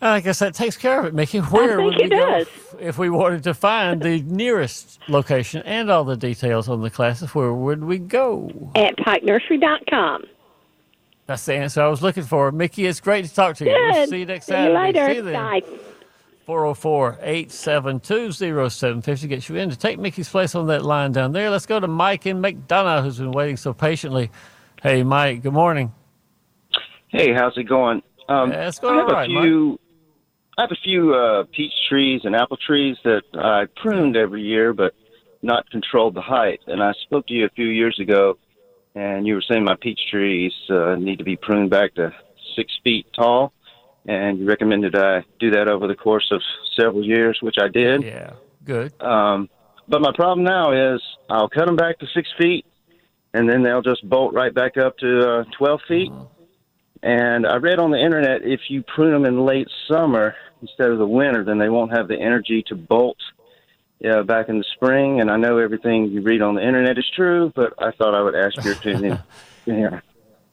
And 0.00 0.10
I 0.10 0.20
guess 0.20 0.40
that 0.40 0.54
takes 0.54 0.76
care 0.76 1.00
of 1.00 1.06
it, 1.06 1.14
Mickey. 1.14 1.38
Where 1.38 1.76
think 1.78 1.80
would 1.90 1.96
we 1.96 2.04
it 2.04 2.10
go 2.10 2.16
does. 2.16 2.42
if- 2.46 2.74
if 2.78 2.98
we 2.98 3.08
wanted 3.08 3.42
to 3.44 3.54
find 3.54 4.02
the 4.02 4.20
nearest 4.22 4.98
location 5.08 5.62
and 5.64 5.90
all 5.90 6.04
the 6.04 6.16
details 6.16 6.68
on 6.68 6.82
the 6.82 6.90
classes? 6.90 7.34
Where 7.34 7.52
would 7.54 7.82
we 7.84 7.98
go? 7.98 8.50
At 8.74 8.96
pikenursery.com. 8.98 10.24
That's 11.26 11.44
the 11.46 11.54
answer 11.54 11.80
I 11.82 11.88
was 11.88 12.02
looking 12.02 12.22
for. 12.24 12.52
Mickey, 12.52 12.86
it's 12.86 13.00
great 13.00 13.24
to 13.24 13.34
talk 13.34 13.56
to 13.56 13.64
you. 13.64 13.72
We'll 13.72 13.92
Good. 13.94 14.08
see 14.10 14.18
you 14.20 14.26
next 14.26 14.46
See 14.46 14.52
you 14.52 14.58
Saturday. 14.58 14.78
later. 14.78 15.08
See 15.08 15.16
you 15.16 15.22
then. 15.22 15.32
Bye. 15.34 15.62
404 16.44 17.18
872 17.22 18.32
0750 18.70 19.26
gets 19.28 19.48
you 19.48 19.56
in 19.56 19.70
to 19.70 19.76
take 19.76 19.98
Mickey's 19.98 20.28
place 20.28 20.54
on 20.54 20.66
that 20.68 20.84
line 20.84 21.10
down 21.12 21.32
there. 21.32 21.50
Let's 21.50 21.66
go 21.66 21.80
to 21.80 21.88
Mike 21.88 22.26
in 22.26 22.40
McDonough, 22.40 23.02
who's 23.02 23.18
been 23.18 23.32
waiting 23.32 23.56
so 23.56 23.72
patiently. 23.72 24.30
Hey, 24.82 25.02
Mike, 25.02 25.42
good 25.42 25.54
morning. 25.54 25.92
Hey, 27.08 27.32
how's 27.32 27.56
it 27.56 27.64
going? 27.64 28.02
Um, 28.28 28.52
Yeah, 28.52 28.68
it's 28.68 28.78
going 28.78 28.94
I 28.94 28.98
have 28.98 29.08
all 29.08 29.14
right, 29.14 29.30
a 29.30 29.42
few. 29.42 29.80
I 30.58 30.62
have 30.62 30.72
a 30.72 30.82
few 30.82 31.14
uh, 31.14 31.44
peach 31.52 31.74
trees 31.86 32.22
and 32.24 32.34
apple 32.34 32.56
trees 32.56 32.96
that 33.04 33.22
I 33.34 33.66
pruned 33.76 34.16
every 34.16 34.42
year, 34.42 34.72
but 34.72 34.94
not 35.42 35.68
controlled 35.70 36.14
the 36.14 36.22
height. 36.22 36.60
And 36.66 36.82
I 36.82 36.92
spoke 37.02 37.26
to 37.26 37.34
you 37.34 37.44
a 37.44 37.50
few 37.50 37.66
years 37.66 37.98
ago, 38.00 38.38
and 38.94 39.26
you 39.26 39.34
were 39.34 39.42
saying 39.42 39.64
my 39.64 39.76
peach 39.78 40.00
trees 40.10 40.52
uh, 40.70 40.94
need 40.94 41.18
to 41.18 41.24
be 41.24 41.36
pruned 41.36 41.68
back 41.68 41.94
to 41.96 42.10
six 42.56 42.72
feet 42.82 43.06
tall, 43.14 43.52
and 44.06 44.38
you 44.38 44.46
recommended 44.46 44.96
I 44.96 45.24
do 45.38 45.50
that 45.50 45.68
over 45.68 45.86
the 45.86 45.94
course 45.94 46.28
of 46.30 46.40
several 46.74 47.04
years, 47.04 47.38
which 47.42 47.56
I 47.60 47.68
did. 47.68 48.02
Yeah, 48.02 48.32
good. 48.64 48.98
Um, 49.02 49.50
but 49.88 50.00
my 50.00 50.12
problem 50.14 50.42
now 50.42 50.94
is 50.94 51.02
I'll 51.28 51.50
cut 51.50 51.66
them 51.66 51.76
back 51.76 51.98
to 51.98 52.06
six 52.14 52.30
feet, 52.38 52.64
and 53.34 53.46
then 53.46 53.62
they'll 53.62 53.82
just 53.82 54.08
bolt 54.08 54.32
right 54.32 54.54
back 54.54 54.78
up 54.78 54.96
to 54.98 55.40
uh, 55.40 55.44
12 55.58 55.80
feet. 55.86 56.12
And 57.02 57.46
I 57.46 57.56
read 57.56 57.78
on 57.78 57.90
the 57.90 58.02
internet 58.02 58.40
if 58.42 58.60
you 58.68 58.82
prune 58.82 59.12
them 59.12 59.26
in 59.26 59.44
late 59.44 59.68
summer 59.86 60.34
instead 60.62 60.90
of 60.90 60.98
the 60.98 61.06
winter, 61.06 61.44
then 61.44 61.58
they 61.58 61.68
won't 61.68 61.92
have 61.92 62.08
the 62.08 62.18
energy 62.18 62.62
to 62.68 62.74
bolt 62.74 63.18
yeah, 64.00 64.22
back 64.22 64.48
in 64.48 64.58
the 64.58 64.64
spring. 64.74 65.20
And 65.20 65.30
I 65.30 65.36
know 65.36 65.58
everything 65.58 66.06
you 66.06 66.22
read 66.22 66.42
on 66.42 66.54
the 66.54 66.66
internet 66.66 66.98
is 66.98 67.06
true, 67.14 67.52
but 67.54 67.72
I 67.78 67.90
thought 67.92 68.14
I 68.14 68.22
would 68.22 68.34
ask 68.34 68.62
your 68.64 68.74
opinion. 68.74 69.18
yeah. 69.66 70.00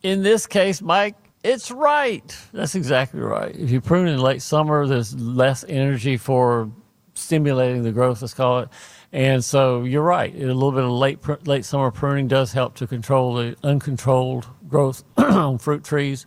In 0.01 0.23
this 0.23 0.47
case, 0.47 0.81
Mike, 0.81 1.15
it's 1.43 1.71
right. 1.71 2.37
That's 2.53 2.75
exactly 2.75 3.19
right. 3.19 3.55
If 3.55 3.69
you 3.69 3.81
prune 3.81 4.07
in 4.07 4.19
late 4.19 4.41
summer, 4.41 4.87
there's 4.87 5.15
less 5.15 5.65
energy 5.67 6.17
for 6.17 6.71
stimulating 7.15 7.83
the 7.83 7.91
growth, 7.91 8.21
let's 8.21 8.33
call 8.33 8.59
it. 8.59 8.69
And 9.11 9.43
so 9.43 9.83
you're 9.83 10.03
right. 10.03 10.33
A 10.33 10.39
little 10.39 10.71
bit 10.71 10.83
of 10.83 10.89
late 10.89 11.21
pr- 11.21 11.33
late 11.45 11.65
summer 11.65 11.91
pruning 11.91 12.27
does 12.27 12.51
help 12.51 12.75
to 12.75 12.87
control 12.87 13.35
the 13.35 13.55
uncontrolled 13.63 14.47
growth 14.67 15.03
on 15.17 15.59
fruit 15.59 15.83
trees. 15.83 16.25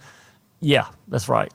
Yeah, 0.60 0.86
that's 1.08 1.28
right. 1.28 1.52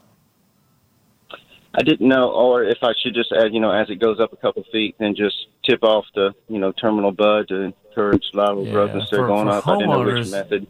I 1.73 1.83
didn't 1.83 2.07
know, 2.07 2.29
or 2.31 2.63
if 2.63 2.79
I 2.81 2.91
should 3.01 3.13
just 3.13 3.31
add, 3.31 3.53
you 3.53 3.59
know, 3.59 3.71
as 3.71 3.89
it 3.89 3.95
goes 3.95 4.19
up 4.19 4.33
a 4.33 4.37
couple 4.37 4.63
feet, 4.71 4.95
then 4.99 5.15
just 5.15 5.35
tip 5.63 5.83
off 5.83 6.05
the, 6.13 6.33
you 6.49 6.59
know, 6.59 6.71
terminal 6.73 7.11
bud 7.11 7.47
to 7.47 7.73
encourage 7.89 8.23
lateral 8.33 8.65
growth 8.65 8.91
instead 8.93 9.19
of 9.21 9.27
going 9.27 9.47
up. 9.47 9.67
I 9.67 9.77
didn't 9.77 9.89
know 9.89 10.03
which 10.03 10.29
method. 10.31 10.67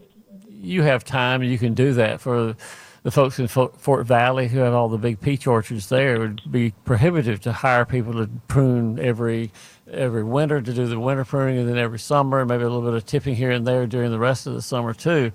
you 0.49 0.83
have 0.83 1.03
time 1.03 1.41
you 1.41 1.57
can 1.57 1.73
do 1.73 1.93
that 1.93 2.21
for 2.21 2.55
the 3.03 3.09
folks 3.09 3.39
in 3.39 3.47
Fort 3.47 4.05
Valley 4.05 4.47
who 4.47 4.59
have 4.59 4.73
all 4.73 4.87
the 4.87 4.97
big 4.97 5.19
peach 5.19 5.47
orchards 5.47 5.89
there. 5.89 6.15
It 6.15 6.19
would 6.19 6.51
be 6.51 6.71
prohibitive 6.85 7.41
to 7.41 7.51
hire 7.51 7.83
people 7.83 8.13
to 8.13 8.29
prune 8.47 8.99
every 8.99 9.51
every 9.91 10.23
winter 10.23 10.61
to 10.61 10.73
do 10.73 10.85
the 10.85 10.99
winter 10.99 11.25
pruning 11.25 11.57
and 11.57 11.67
then 11.67 11.77
every 11.77 11.99
summer, 11.99 12.45
maybe 12.45 12.63
a 12.63 12.69
little 12.69 12.83
bit 12.83 12.93
of 12.93 13.05
tipping 13.05 13.35
here 13.35 13.51
and 13.51 13.65
there 13.65 13.87
during 13.87 14.11
the 14.11 14.19
rest 14.19 14.45
of 14.45 14.53
the 14.53 14.61
summer 14.61 14.93
too. 14.93 15.31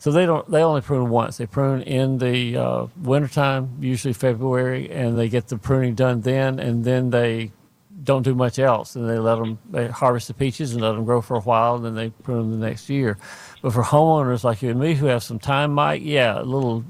So 0.00 0.10
they 0.10 0.24
don't 0.24 0.50
they 0.50 0.62
only 0.62 0.80
prune 0.80 1.10
once. 1.10 1.36
They 1.36 1.44
prune 1.44 1.82
in 1.82 2.16
the 2.16 2.56
uh, 2.56 2.86
wintertime, 2.96 3.76
usually 3.80 4.14
February, 4.14 4.90
and 4.90 5.16
they 5.18 5.28
get 5.28 5.48
the 5.48 5.58
pruning 5.58 5.94
done 5.94 6.22
then, 6.22 6.58
and 6.58 6.82
then 6.82 7.10
they 7.10 7.52
don't 8.02 8.22
do 8.22 8.34
much 8.34 8.58
else, 8.58 8.96
and 8.96 9.06
they 9.06 9.18
let 9.18 9.36
them 9.36 9.58
they 9.68 9.88
harvest 9.88 10.28
the 10.28 10.34
peaches 10.34 10.72
and 10.72 10.80
let 10.80 10.92
them 10.92 11.04
grow 11.04 11.20
for 11.20 11.36
a 11.36 11.40
while, 11.40 11.76
and 11.76 11.84
then 11.84 11.94
they 11.94 12.08
prune 12.08 12.50
them 12.50 12.58
the 12.58 12.66
next 12.66 12.88
year. 12.88 13.18
But 13.60 13.74
for 13.74 13.82
homeowners 13.82 14.42
like 14.42 14.62
you 14.62 14.70
and 14.70 14.80
me 14.80 14.94
who 14.94 15.04
have 15.04 15.22
some 15.22 15.38
time, 15.38 15.74
Mike, 15.74 16.00
yeah, 16.02 16.40
a 16.40 16.44
little 16.44 16.82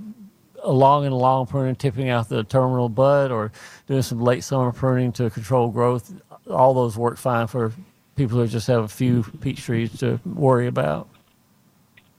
along 0.63 1.05
and 1.05 1.13
along 1.13 1.49
pruning, 1.49 1.75
tipping 1.75 2.11
out 2.11 2.29
the 2.29 2.45
terminal 2.45 2.89
bud, 2.89 3.33
or 3.33 3.51
doing 3.89 4.03
some 4.03 4.21
late 4.21 4.45
summer 4.45 4.71
pruning 4.71 5.11
to 5.15 5.31
control 5.31 5.69
growth, 5.69 6.15
all 6.49 6.75
those 6.75 6.97
work 6.97 7.19
fine 7.19 7.49
for 7.49 7.73
people 8.15 8.39
who 8.39 8.47
just 8.47 8.69
have 8.69 8.85
a 8.85 8.89
few 8.89 9.25
peach 9.41 9.65
trees 9.65 9.99
to 9.99 10.21
worry 10.25 10.69
about. 10.69 11.09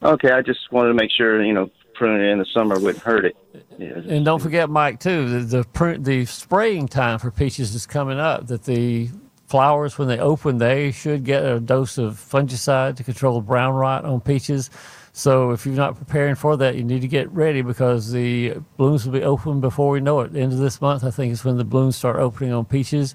Okay, 0.03 0.31
I 0.31 0.41
just 0.41 0.71
wanted 0.71 0.89
to 0.89 0.93
make 0.95 1.11
sure, 1.11 1.43
you 1.43 1.53
know, 1.53 1.69
pruning 1.93 2.31
in 2.31 2.39
the 2.39 2.45
summer 2.53 2.79
wouldn't 2.79 3.03
hurt 3.03 3.25
it. 3.25 3.35
Yeah. 3.77 3.99
And 4.07 4.25
don't 4.25 4.41
forget, 4.41 4.69
Mike, 4.69 4.99
too, 4.99 5.43
the 5.43 5.63
the, 5.63 5.97
the 5.99 6.25
spraying 6.25 6.87
time 6.87 7.19
for 7.19 7.29
peaches 7.29 7.75
is 7.75 7.85
coming 7.85 8.19
up. 8.19 8.47
That 8.47 8.63
the 8.63 9.09
flowers, 9.45 9.97
when 9.97 10.07
they 10.07 10.17
open, 10.17 10.57
they 10.57 10.91
should 10.91 11.23
get 11.23 11.45
a 11.45 11.59
dose 11.59 11.97
of 11.97 12.15
fungicide 12.15 12.95
to 12.95 13.03
control 13.03 13.41
brown 13.41 13.75
rot 13.75 14.05
on 14.05 14.21
peaches. 14.21 14.69
So 15.13 15.51
if 15.51 15.65
you're 15.65 15.75
not 15.75 15.97
preparing 15.97 16.35
for 16.35 16.55
that, 16.57 16.75
you 16.75 16.83
need 16.83 17.01
to 17.01 17.07
get 17.07 17.29
ready 17.31 17.61
because 17.61 18.11
the 18.11 18.55
blooms 18.77 19.05
will 19.05 19.11
be 19.13 19.23
open 19.23 19.59
before 19.59 19.91
we 19.91 19.99
know 19.99 20.21
it. 20.21 20.35
End 20.35 20.53
of 20.53 20.59
this 20.59 20.79
month, 20.81 21.03
I 21.03 21.11
think, 21.11 21.33
is 21.33 21.43
when 21.43 21.57
the 21.57 21.65
blooms 21.65 21.97
start 21.97 22.15
opening 22.15 22.53
on 22.53 22.65
peaches. 22.65 23.13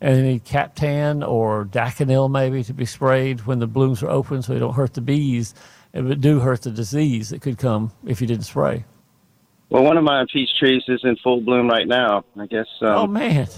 And 0.00 0.16
you 0.18 0.22
need 0.24 0.44
Captan 0.44 1.22
or 1.22 1.64
Daconil 1.64 2.30
maybe 2.30 2.62
to 2.64 2.74
be 2.74 2.84
sprayed 2.84 3.46
when 3.46 3.60
the 3.60 3.66
blooms 3.66 4.02
are 4.02 4.10
open 4.10 4.42
so 4.42 4.52
they 4.52 4.58
don't 4.58 4.74
hurt 4.74 4.94
the 4.94 5.00
bees. 5.00 5.54
It 5.96 6.20
do 6.20 6.40
hurt 6.40 6.62
the 6.62 6.70
disease 6.70 7.30
that 7.30 7.40
could 7.40 7.56
come 7.56 7.92
if 8.06 8.20
you 8.20 8.26
didn't 8.26 8.44
spray. 8.44 8.84
Well, 9.70 9.82
one 9.82 9.96
of 9.96 10.04
my 10.04 10.24
peach 10.32 10.50
trees 10.58 10.82
is 10.88 11.00
in 11.04 11.16
full 11.16 11.40
bloom 11.40 11.68
right 11.68 11.88
now. 11.88 12.24
I 12.38 12.46
guess. 12.46 12.66
Um, 12.82 12.88
oh, 12.88 13.06
man. 13.06 13.48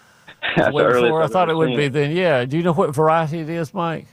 that's 0.56 0.74
Way 0.74 0.84
before 0.84 1.22
I 1.22 1.28
thought 1.28 1.48
it 1.48 1.56
would 1.56 1.76
be 1.76 1.88
then. 1.88 2.14
Yeah. 2.14 2.44
Do 2.44 2.56
you 2.56 2.62
know 2.62 2.72
what 2.72 2.94
variety 2.94 3.40
it 3.40 3.48
is, 3.48 3.72
Mike? 3.72 4.06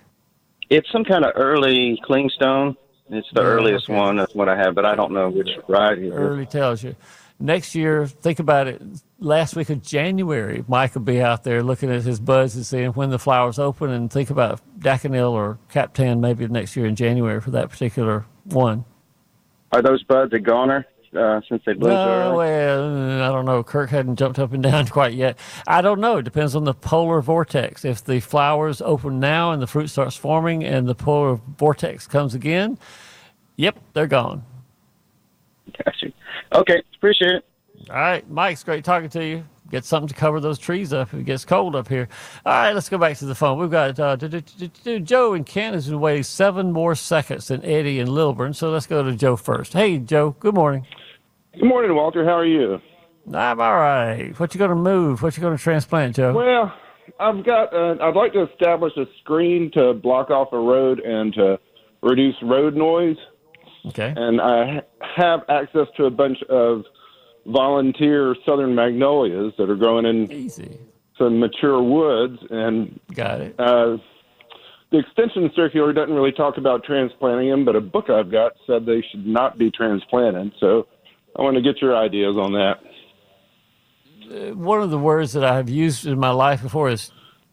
It's 0.69 0.89
some 0.91 1.03
kind 1.03 1.25
of 1.25 1.33
early 1.35 1.99
clingstone. 2.07 2.77
It's 3.11 3.27
the 3.33 3.41
Yeah, 3.41 3.47
earliest 3.47 3.89
okay. 3.89 3.97
one. 3.99 4.15
That's 4.15 4.33
what 4.33 4.47
I 4.49 4.55
have, 4.55 4.73
but 4.73 4.85
I 4.85 4.95
don't 4.95 5.11
know 5.11 5.29
which 5.29 5.49
variety. 5.67 6.07
it 6.07 6.13
is. 6.13 6.13
Early 6.13 6.45
tells 6.45 6.83
you. 6.83 6.95
Next 7.39 7.73
year, 7.75 8.05
think 8.07 8.39
about 8.39 8.67
it. 8.67 8.81
Last 9.19 9.55
week 9.55 9.69
of 9.69 9.81
January, 9.81 10.63
Mike 10.67 10.93
will 10.93 11.01
be 11.01 11.21
out 11.21 11.43
there 11.43 11.61
looking 11.63 11.91
at 11.91 12.03
his 12.03 12.19
buds 12.19 12.55
and 12.55 12.65
seeing 12.65 12.91
when 12.91 13.09
the 13.09 13.19
flowers 13.19 13.59
open, 13.59 13.89
and 13.89 14.11
think 14.11 14.29
about 14.29 14.61
Daconil 14.79 15.31
or 15.31 15.57
Captan 15.69 16.21
maybe 16.21 16.47
next 16.47 16.75
year 16.75 16.85
in 16.85 16.95
January 16.95 17.41
for 17.41 17.51
that 17.51 17.69
particular 17.69 18.25
one. 18.45 18.85
Are 19.71 19.81
those 19.81 20.03
buds 20.03 20.33
a 20.33 20.39
goner 20.39 20.85
uh, 21.15 21.41
since 21.47 21.61
they 21.65 21.73
No, 21.73 22.35
well, 22.37 23.21
I 23.21 23.27
don't 23.27 23.45
know. 23.45 23.63
Kirk 23.63 23.89
hadn't 23.89 24.17
jumped 24.17 24.39
up 24.39 24.53
and 24.53 24.63
down 24.71 24.87
quite 24.87 25.13
yet. 25.13 25.37
I 25.67 25.81
don't 25.81 25.99
know. 25.99 26.17
It 26.17 26.23
depends 26.23 26.55
on 26.55 26.63
the 26.63 26.73
polar 26.73 27.21
vortex. 27.21 27.83
If 27.83 28.03
the 28.03 28.19
flowers 28.19 28.81
open 28.81 29.19
now 29.19 29.51
and 29.51 29.61
the 29.61 29.67
fruit 29.67 29.87
starts 29.87 30.15
forming 30.15 30.63
and 30.63 30.87
the 30.87 30.95
polar 30.95 31.39
vortex 31.57 32.07
comes 32.07 32.33
again, 32.33 32.77
yep, 33.55 33.77
they're 33.93 34.07
gone. 34.07 34.43
Gotcha. 35.83 36.11
Okay, 36.53 36.81
appreciate 36.95 37.35
it. 37.35 37.45
All 37.89 37.95
right, 37.95 38.29
Mike, 38.29 38.53
it's 38.53 38.63
great 38.63 38.83
talking 38.83 39.09
to 39.09 39.25
you. 39.25 39.43
Get 39.71 39.85
something 39.85 40.09
to 40.09 40.13
cover 40.13 40.41
those 40.41 40.59
trees 40.59 40.91
up 40.91 41.13
if 41.13 41.21
it 41.21 41.25
gets 41.25 41.45
cold 41.45 41.75
up 41.75 41.87
here. 41.87 42.09
All 42.45 42.53
right, 42.53 42.73
let's 42.73 42.89
go 42.89 42.97
back 42.97 43.15
to 43.17 43.25
the 43.25 43.35
phone. 43.35 43.57
We've 43.57 43.71
got 43.71 43.97
uh, 43.99 44.17
Joe 44.17 45.33
in 45.33 45.45
Canton 45.45 45.81
who 45.81 45.97
waiting 45.97 46.23
seven 46.23 46.73
more 46.73 46.93
seconds 46.93 47.47
than 47.47 47.63
Eddie 47.63 47.99
in 47.99 48.13
Lilburn. 48.13 48.53
So 48.53 48.69
let's 48.69 48.85
go 48.85 49.01
to 49.01 49.15
Joe 49.15 49.37
first. 49.37 49.73
Hey, 49.73 49.97
Joe. 49.97 50.35
Good 50.39 50.55
morning. 50.55 50.85
Good 51.53 51.65
morning, 51.65 51.95
Walter. 51.95 52.25
How 52.25 52.37
are 52.37 52.45
you? 52.45 52.81
I'm 53.33 53.61
all 53.61 53.75
right. 53.75 54.37
What 54.39 54.53
you 54.53 54.59
going 54.59 54.69
to 54.69 54.75
move? 54.75 55.21
What 55.21 55.37
you 55.37 55.41
going 55.41 55.55
to 55.55 55.63
transplant, 55.63 56.15
Joe? 56.15 56.33
Well, 56.33 56.73
I've 57.19 57.45
got. 57.45 57.73
Uh, 57.73 57.95
I'd 58.01 58.15
like 58.15 58.33
to 58.33 58.43
establish 58.51 58.93
a 58.97 59.05
screen 59.21 59.71
to 59.73 59.93
block 59.93 60.31
off 60.31 60.49
a 60.51 60.59
road 60.59 60.99
and 60.99 61.33
to 61.35 61.59
reduce 62.01 62.35
road 62.41 62.75
noise. 62.75 63.17
Okay. 63.85 64.13
And 64.15 64.41
I 64.41 64.81
have 65.15 65.41
access 65.49 65.87
to 65.97 66.05
a 66.05 66.11
bunch 66.11 66.37
of 66.49 66.83
volunteer 67.45 68.35
southern 68.45 68.75
magnolias 68.75 69.53
that 69.57 69.69
are 69.69 69.75
growing 69.75 70.05
in 70.05 70.31
Easy. 70.31 70.77
some 71.17 71.39
mature 71.39 71.81
woods. 71.81 72.39
And 72.49 72.99
got 73.13 73.41
it. 73.41 73.55
Uh, 73.59 73.97
the 74.91 74.99
extension 74.99 75.49
circular 75.55 75.93
doesn't 75.93 76.13
really 76.13 76.33
talk 76.33 76.57
about 76.57 76.83
transplanting 76.83 77.49
them, 77.49 77.65
but 77.65 77.75
a 77.75 77.81
book 77.81 78.09
I've 78.09 78.31
got 78.31 78.53
said 78.67 78.85
they 78.85 79.03
should 79.09 79.25
not 79.25 79.57
be 79.57 79.71
transplanted. 79.71 80.51
So 80.59 80.87
I 81.37 81.41
want 81.41 81.55
to 81.55 81.61
get 81.61 81.81
your 81.81 81.95
ideas 81.95 82.35
on 82.37 82.53
that. 82.53 82.79
Uh, 84.29 84.55
one 84.55 84.81
of 84.81 84.91
the 84.91 84.99
words 84.99 85.33
that 85.33 85.43
I 85.43 85.55
have 85.55 85.69
used 85.69 86.05
in 86.05 86.19
my 86.19 86.31
life 86.31 86.61
before 86.61 86.89
is 86.89 87.11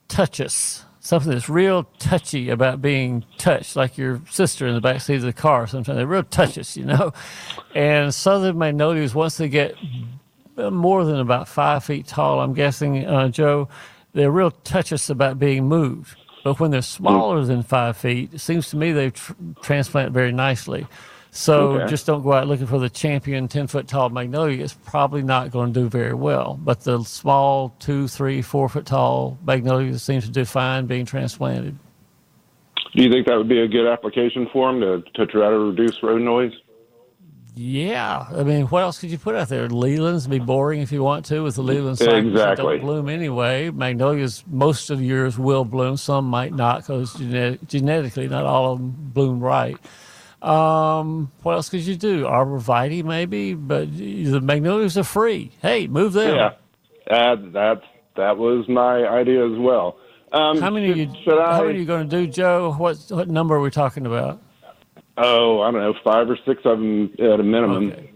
touchous 0.09 0.85
something 1.08 1.32
that's 1.32 1.48
real 1.48 1.84
touchy 1.98 2.50
about 2.50 2.82
being 2.82 3.24
touched, 3.38 3.76
like 3.76 3.96
your 3.96 4.20
sister 4.28 4.66
in 4.66 4.74
the 4.74 4.80
back 4.80 5.00
seat 5.00 5.14
of 5.16 5.22
the 5.22 5.32
car. 5.32 5.66
Sometimes 5.66 5.96
they're 5.96 6.06
real 6.06 6.22
touches, 6.22 6.76
you 6.76 6.84
know. 6.84 7.14
And 7.74 8.14
southern 8.14 8.58
magnolias, 8.58 9.14
once 9.14 9.38
they 9.38 9.48
get 9.48 9.74
more 10.58 11.06
than 11.06 11.18
about 11.18 11.48
five 11.48 11.82
feet 11.82 12.06
tall, 12.06 12.40
I'm 12.40 12.52
guessing, 12.52 13.06
uh, 13.06 13.30
Joe, 13.30 13.70
they're 14.12 14.30
real 14.30 14.50
touchous 14.50 15.08
about 15.08 15.38
being 15.38 15.66
moved. 15.66 16.14
But 16.44 16.60
when 16.60 16.72
they're 16.72 16.82
smaller 16.82 17.42
than 17.42 17.62
five 17.62 17.96
feet, 17.96 18.34
it 18.34 18.40
seems 18.40 18.68
to 18.70 18.76
me 18.76 18.92
they 18.92 19.08
tr- 19.08 19.32
transplant 19.62 20.12
very 20.12 20.32
nicely. 20.32 20.86
So 21.38 21.74
okay. 21.74 21.87
just 21.87 22.05
don't 22.05 22.24
go 22.24 22.33
out 22.33 22.48
looking 22.48 22.66
for 22.66 22.81
the 22.81 22.90
champion 22.90 23.46
10 23.46 23.68
foot 23.68 23.87
tall 23.87 24.11
magnolia. 24.11 24.64
It's 24.64 24.74
probably 24.74 25.22
not 25.22 25.53
going 25.53 25.72
to 25.72 25.81
do 25.83 25.88
very 25.88 26.12
well. 26.12 26.59
But 26.61 26.81
the 26.81 27.05
small 27.05 27.77
two, 27.79 28.09
three, 28.09 28.42
four 28.42 28.68
foot 28.68 28.87
tall 28.87 29.38
magnolia 29.46 29.96
seems 30.01 30.24
to 30.24 30.33
do 30.33 30.44
fine 30.44 30.87
being 30.87 31.07
transplanted. 31.07 31.79
Do 32.92 33.05
you 33.05 33.09
think 33.09 33.29
that 33.29 33.37
would 33.37 33.48
be 33.48 33.61
a 33.61 33.68
good 33.68 33.87
application 33.87 34.48
for 34.53 34.72
them 34.72 34.81
to, 34.81 35.11
to 35.12 35.27
try 35.27 35.48
to 35.48 35.59
reduce 35.61 36.03
road 36.03 36.22
noise? 36.22 36.55
Yeah, 37.55 38.27
I 38.37 38.42
mean, 38.42 38.66
what 38.66 38.83
else 38.83 38.98
could 38.98 39.11
you 39.11 39.18
put 39.18 39.37
out 39.37 39.48
there? 39.48 39.68
Leylands 39.68 40.29
be 40.29 40.40
boring 40.40 40.81
if 40.81 40.90
you 40.90 41.05
want 41.05 41.24
to 41.27 41.44
with 41.44 41.55
the 41.55 41.62
Leyland 41.62 41.98
cypress 41.98 42.33
exactly. 42.33 42.79
don't 42.79 42.81
bloom 42.81 43.09
anyway. 43.09 43.70
Magnolias, 43.70 44.42
most 44.48 44.90
of 44.90 45.01
yours 45.01 45.38
will 45.38 45.64
bloom. 45.64 45.96
Some 45.96 46.24
might 46.24 46.53
not 46.53 46.81
because 46.81 47.14
genet- 47.14 47.68
genetically, 47.68 48.27
not 48.27 48.44
all 48.44 48.72
of 48.72 48.79
them 48.81 48.90
bloom 49.14 49.38
right. 49.38 49.77
Um, 50.40 51.33
what 51.42 51.55
else 51.55 51.68
could 51.68 51.81
you 51.81 51.96
do? 51.96 52.24
Arborvitae, 52.24 53.05
maybe, 53.05 53.55
but 53.55 53.96
the 53.96 54.40
magnolias 54.40 54.96
are 54.96 55.05
free. 55.05 55.51
Hey, 55.61 55.88
move 55.88 56.12
them. 56.12 56.37
Yeah, 56.37 56.51
uh, 57.11 57.37
that 57.53 57.83
that 58.16 58.38
was 58.38 58.68
my 58.68 59.07
idea 59.07 59.44
as 59.44 59.59
well. 59.59 59.98
Um, 60.33 60.61
how 60.61 60.70
many? 60.70 60.88
Should, 60.88 60.98
you, 60.98 61.14
should 61.24 61.38
I, 61.38 61.57
how 61.57 61.62
many 61.62 61.79
are 61.79 61.81
you 61.81 61.87
going 61.87 62.09
to 62.09 62.16
do, 62.16 62.27
Joe? 62.31 62.72
What 62.72 62.98
what 63.09 63.29
number 63.29 63.57
are 63.57 63.61
we 63.61 63.70
talking 63.70 64.07
about? 64.07 64.40
Oh, 65.16 65.62
I 65.62 65.72
don't 65.72 65.81
know, 65.81 65.94
five 66.05 66.31
or 66.31 66.38
six 66.46 66.61
of 66.64 66.79
them 66.79 67.12
at 67.18 67.40
a 67.40 67.42
minimum. 67.42 67.90
Okay. 67.90 68.12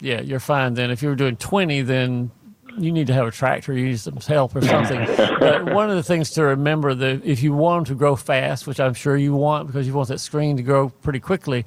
Yeah, 0.00 0.20
you're 0.20 0.40
fine 0.40 0.74
then. 0.74 0.90
If 0.90 1.02
you 1.02 1.08
were 1.08 1.14
doing 1.14 1.36
twenty, 1.36 1.80
then 1.80 2.30
you 2.78 2.92
need 2.92 3.06
to 3.08 3.14
have 3.14 3.26
a 3.26 3.30
tractor, 3.30 3.72
you 3.72 3.86
need 3.86 4.00
some 4.00 4.16
help 4.16 4.54
or 4.56 4.62
something. 4.62 5.04
but 5.16 5.72
one 5.72 5.90
of 5.90 5.96
the 5.96 6.02
things 6.02 6.30
to 6.30 6.44
remember 6.44 6.94
that 6.94 7.24
if 7.24 7.42
you 7.42 7.52
want 7.52 7.86
them 7.86 7.94
to 7.94 7.98
grow 7.98 8.16
fast, 8.16 8.66
which 8.66 8.80
I'm 8.80 8.94
sure 8.94 9.16
you 9.16 9.34
want 9.34 9.66
because 9.66 9.86
you 9.86 9.94
want 9.94 10.08
that 10.08 10.20
screen 10.20 10.56
to 10.56 10.62
grow 10.62 10.88
pretty 10.88 11.20
quickly, 11.20 11.64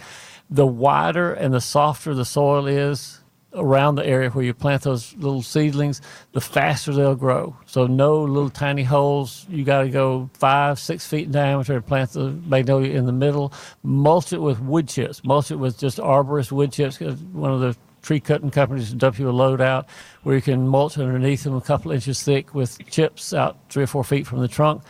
the 0.50 0.66
wider 0.66 1.34
and 1.34 1.54
the 1.54 1.62
softer 1.62 2.14
the 2.14 2.26
soil 2.26 2.68
is 2.68 3.22
around 3.56 3.96
the 3.96 4.06
area 4.06 4.30
where 4.30 4.44
you 4.44 4.54
plant 4.54 4.84
those 4.84 5.16
little 5.16 5.42
seedlings, 5.42 6.02
the 6.34 6.42
faster 6.42 6.94
they'll 6.94 7.16
grow. 7.16 7.56
So 7.66 7.88
no 7.88 8.22
little 8.22 8.50
tiny 8.50 8.84
holes. 8.84 9.46
You 9.50 9.64
got 9.64 9.84
to 9.84 9.90
go 9.90 10.30
five, 10.34 10.80
six 10.80 11.08
feet 11.08 11.28
in 11.28 11.32
diameter 11.32 11.76
and 11.76 11.86
plant 11.86 12.12
the 12.12 12.32
magnolia 12.46 12.94
in 12.94 13.06
the 13.06 13.14
middle. 13.14 13.54
Mulch 13.84 14.34
it 14.34 14.42
with 14.42 14.60
wood 14.60 14.88
chips. 14.88 15.24
Mulch 15.24 15.52
it 15.52 15.56
with 15.56 15.78
just 15.78 15.98
arborist 15.98 16.52
wood 16.52 16.72
chips. 16.72 17.00
One 17.00 17.52
of 17.52 17.62
the 17.62 17.78
tree 18.06 18.20
cutting 18.20 18.52
companies 18.52 18.90
to 18.92 18.96
dump 18.96 19.18
you 19.18 19.28
a 19.28 19.32
load 19.32 19.60
out 19.60 19.88
where 20.24 20.36
you 20.36 20.42
can 20.42 20.68
mulch 20.68 20.98
underneath 20.98 21.44
them 21.44 21.56
a 21.56 21.62
couple 21.62 21.92
inches 21.92 22.22
thick 22.22 22.54
with 22.54 22.78
chips 22.90 23.34
out 23.34 23.58
three 23.70 23.84
or 23.84 23.88
four 23.88 24.04
feet 24.04 24.28
from 24.28 24.40
the 24.40 24.48
trunk. 24.48 24.84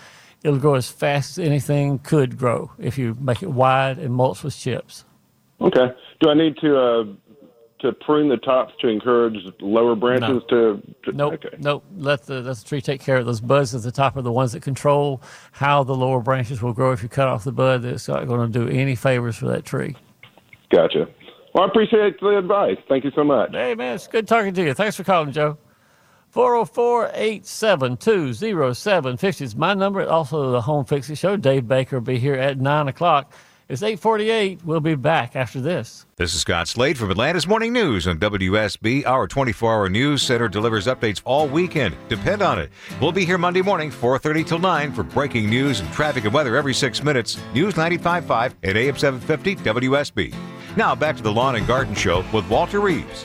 It'll 0.43 0.59
grow 0.59 0.75
as 0.75 0.91
fast 0.91 1.37
as 1.37 1.47
anything 1.47 1.99
could 1.99 2.37
grow 2.37 2.71
if 2.77 2.97
you 2.97 3.15
make 3.19 3.41
it 3.41 3.49
wide 3.49 3.97
and 3.97 4.13
mulch 4.13 4.43
with 4.43 4.55
chips. 4.55 5.05
Okay. 5.61 5.87
Do 6.19 6.29
I 6.29 6.33
need 6.33 6.57
to 6.57 6.77
uh, 6.77 7.05
to 7.79 7.93
prune 7.93 8.27
the 8.27 8.37
tops 8.37 8.73
to 8.81 8.89
encourage 8.89 9.37
lower 9.61 9.95
branches 9.95 10.41
no. 10.51 10.73
to, 10.73 10.95
to? 11.05 11.11
Nope. 11.13 11.33
Okay. 11.33 11.57
Nope. 11.57 11.85
Let 11.95 12.25
the 12.25 12.41
let 12.41 12.57
the 12.57 12.65
tree 12.65 12.81
take 12.81 13.01
care 13.01 13.17
of 13.17 13.25
those 13.25 13.39
buds 13.39 13.73
at 13.73 13.83
the 13.83 13.91
top 13.91 14.17
are 14.17 14.21
the 14.21 14.31
ones 14.31 14.51
that 14.51 14.61
control 14.61 15.21
how 15.53 15.83
the 15.83 15.95
lower 15.95 16.19
branches 16.19 16.61
will 16.61 16.73
grow. 16.73 16.91
If 16.91 17.01
you 17.01 17.09
cut 17.09 17.29
off 17.29 17.45
the 17.45 17.53
bud, 17.53 17.85
it's 17.85 18.09
not 18.09 18.27
going 18.27 18.51
to 18.51 18.59
do 18.59 18.67
any 18.67 18.95
favors 18.95 19.37
for 19.37 19.47
that 19.47 19.63
tree. 19.63 19.95
Gotcha. 20.69 21.07
Well, 21.55 21.63
I 21.63 21.67
appreciate 21.67 22.19
the 22.19 22.37
advice. 22.37 22.75
Thank 22.89 23.05
you 23.05 23.11
so 23.15 23.23
much. 23.23 23.51
Hey, 23.53 23.75
man, 23.75 23.95
it's 23.95 24.07
good 24.07 24.27
talking 24.27 24.53
to 24.55 24.61
you. 24.61 24.73
Thanks 24.73 24.97
for 24.97 25.05
calling, 25.05 25.31
Joe. 25.31 25.57
404 26.31 27.11
872 27.13 28.33
0750 28.33 29.45
is 29.45 29.55
my 29.55 29.73
number. 29.73 30.05
Also, 30.05 30.51
the 30.51 30.59
Home 30.59 30.83
Fixing 30.83 31.15
Show. 31.15 31.37
Dave 31.37 31.65
Baker 31.65 31.95
will 31.95 32.05
be 32.05 32.19
here 32.19 32.33
at 32.33 32.59
9 32.59 32.89
o'clock. 32.89 33.31
It's 33.69 33.81
848. 33.81 34.65
We'll 34.65 34.81
be 34.81 34.95
back 34.95 35.37
after 35.37 35.61
this. 35.61 36.05
This 36.17 36.35
is 36.35 36.41
Scott 36.41 36.67
Slade 36.67 36.97
from 36.97 37.09
Atlanta's 37.09 37.47
Morning 37.47 37.71
News 37.71 38.05
on 38.05 38.19
WSB. 38.19 39.05
Our 39.05 39.25
24-hour 39.25 39.87
news 39.87 40.23
center 40.23 40.49
delivers 40.49 40.87
updates 40.87 41.21
all 41.23 41.47
weekend. 41.47 41.95
Depend 42.09 42.41
on 42.41 42.59
it. 42.59 42.69
We'll 42.99 43.13
be 43.13 43.23
here 43.23 43.37
Monday 43.37 43.61
morning, 43.61 43.91
4.30 43.91 44.45
till 44.45 44.59
9 44.59 44.91
for 44.91 45.03
breaking 45.03 45.49
news 45.49 45.79
and 45.79 45.89
traffic 45.93 46.25
and 46.25 46.33
weather 46.33 46.57
every 46.57 46.73
six 46.73 47.01
minutes. 47.01 47.37
News 47.53 47.75
95.5 47.75 48.55
at 48.61 48.75
AM 48.75 48.97
750 48.97 49.55
WSB. 49.63 50.35
Now 50.77 50.93
back 50.93 51.15
to 51.15 51.23
the 51.23 51.31
Lawn 51.31 51.55
and 51.55 51.65
Garden 51.65 51.95
Show 51.95 52.25
with 52.33 52.49
Walter 52.49 52.81
Reeves. 52.81 53.23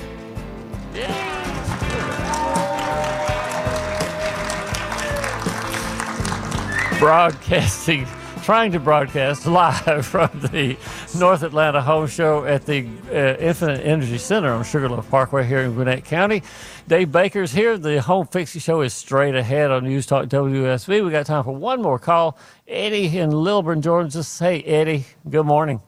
Broadcasting, 7.00 8.06
trying 8.44 8.70
to 8.70 8.78
broadcast 8.78 9.46
live 9.46 10.06
from 10.06 10.30
the 10.52 10.76
North 11.18 11.42
Atlanta 11.42 11.80
Home 11.82 12.06
Show 12.06 12.44
at 12.44 12.66
the 12.66 12.86
uh, 13.08 13.36
Infinite 13.40 13.84
Energy 13.84 14.18
Center 14.18 14.52
on 14.52 14.62
Sugarloaf 14.62 15.10
Parkway 15.10 15.44
here 15.44 15.60
in 15.60 15.74
Gwinnett 15.74 16.04
County. 16.04 16.44
Dave 16.86 17.10
Baker's 17.10 17.50
here. 17.50 17.76
The 17.76 18.00
Home 18.02 18.28
Fixing 18.28 18.60
Show 18.60 18.82
is 18.82 18.94
straight 18.94 19.34
ahead 19.34 19.72
on 19.72 19.84
News 19.84 20.06
Talk 20.06 20.26
WSB. 20.26 21.04
We 21.04 21.10
got 21.10 21.26
time 21.26 21.42
for 21.42 21.56
one 21.56 21.82
more 21.82 21.98
call. 21.98 22.38
Eddie 22.68 23.18
in 23.18 23.30
Lilburn 23.30 23.84
us. 23.84 24.38
Hey, 24.38 24.62
Eddie. 24.62 25.06
Good 25.28 25.46
morning. 25.46 25.80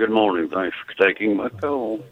Good 0.00 0.12
morning. 0.12 0.48
Thanks 0.48 0.74
for 0.78 0.94
taking 1.06 1.36
my 1.36 1.50
call. 1.50 2.02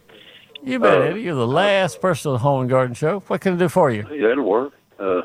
You 0.61 0.77
bet, 0.77 1.01
uh, 1.01 1.01
Eddie. 1.05 1.23
You're 1.23 1.33
the 1.33 1.47
last 1.47 1.99
person 1.99 2.29
on 2.29 2.33
the 2.35 2.37
Home 2.37 2.61
and 2.61 2.69
Garden 2.69 2.93
Show. 2.93 3.21
What 3.21 3.41
can 3.41 3.55
I 3.55 3.57
do 3.57 3.67
for 3.67 3.89
you? 3.89 4.03
That'll 4.03 4.43
work. 4.43 4.73
Uh, 4.99 5.23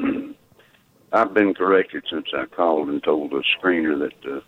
I've 1.12 1.32
been 1.32 1.54
corrected 1.54 2.02
since 2.10 2.26
I 2.36 2.46
called 2.46 2.88
and 2.88 3.00
told 3.04 3.30
the 3.30 3.44
screener 3.56 3.96
that 4.00 4.32
uh, 4.32 4.40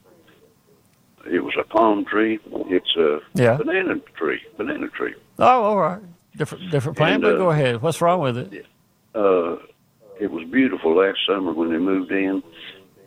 it 1.31 1.45
was 1.45 1.55
a 1.57 1.62
palm 1.62 2.05
tree. 2.05 2.40
It's 2.51 2.97
a 2.97 3.21
yeah. 3.35 3.57
banana 3.57 4.01
tree. 4.17 4.43
Banana 4.57 4.88
tree. 4.88 5.14
Oh, 5.38 5.62
all 5.62 5.79
right. 5.79 6.03
Different 6.37 6.73
different 6.73 6.99
plant, 6.99 7.23
but 7.23 7.37
go 7.37 7.51
uh, 7.51 7.53
ahead. 7.53 7.81
What's 7.81 8.01
wrong 8.01 8.19
with 8.19 8.37
it? 8.37 8.67
Uh, 9.14 9.59
it 10.19 10.29
was 10.29 10.43
beautiful 10.51 10.97
last 10.97 11.21
summer 11.25 11.53
when 11.53 11.71
they 11.71 11.79
moved 11.79 12.11
in. 12.11 12.43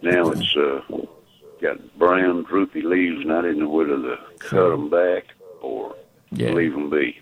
Now 0.02 0.30
it's 0.30 0.56
uh, 0.56 0.80
got 1.62 1.98
brown, 1.98 2.44
droopy 2.44 2.82
leaves, 2.82 3.22
and 3.22 3.32
I 3.32 3.42
didn't 3.42 3.60
know 3.60 3.70
whether 3.70 3.96
to 3.96 4.18
cut 4.40 4.70
them 4.70 4.90
back 4.90 5.26
or 5.62 5.96
yeah. 6.32 6.50
leave 6.52 6.74
them 6.74 6.90
be. 6.90 7.20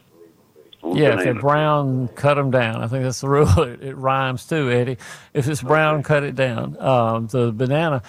yeah, 0.84 1.18
if 1.18 1.24
they're 1.24 1.34
brown, 1.34 2.08
cut 2.10 2.36
them 2.36 2.52
down. 2.52 2.82
I 2.82 2.88
think 2.88 3.04
that's 3.04 3.22
the 3.22 3.30
rule. 3.38 3.64
It, 3.64 3.82
it 3.82 3.96
rhymes 3.96 4.46
too, 4.46 4.70
Eddie. 4.72 4.98
If 5.34 5.48
it's 5.48 5.62
brown, 5.62 5.96
okay. 5.96 6.04
cut 6.04 6.24
it 6.24 6.36
down. 6.36 6.78
Um, 6.80 7.28
the 7.28 7.52
banana, 7.52 8.02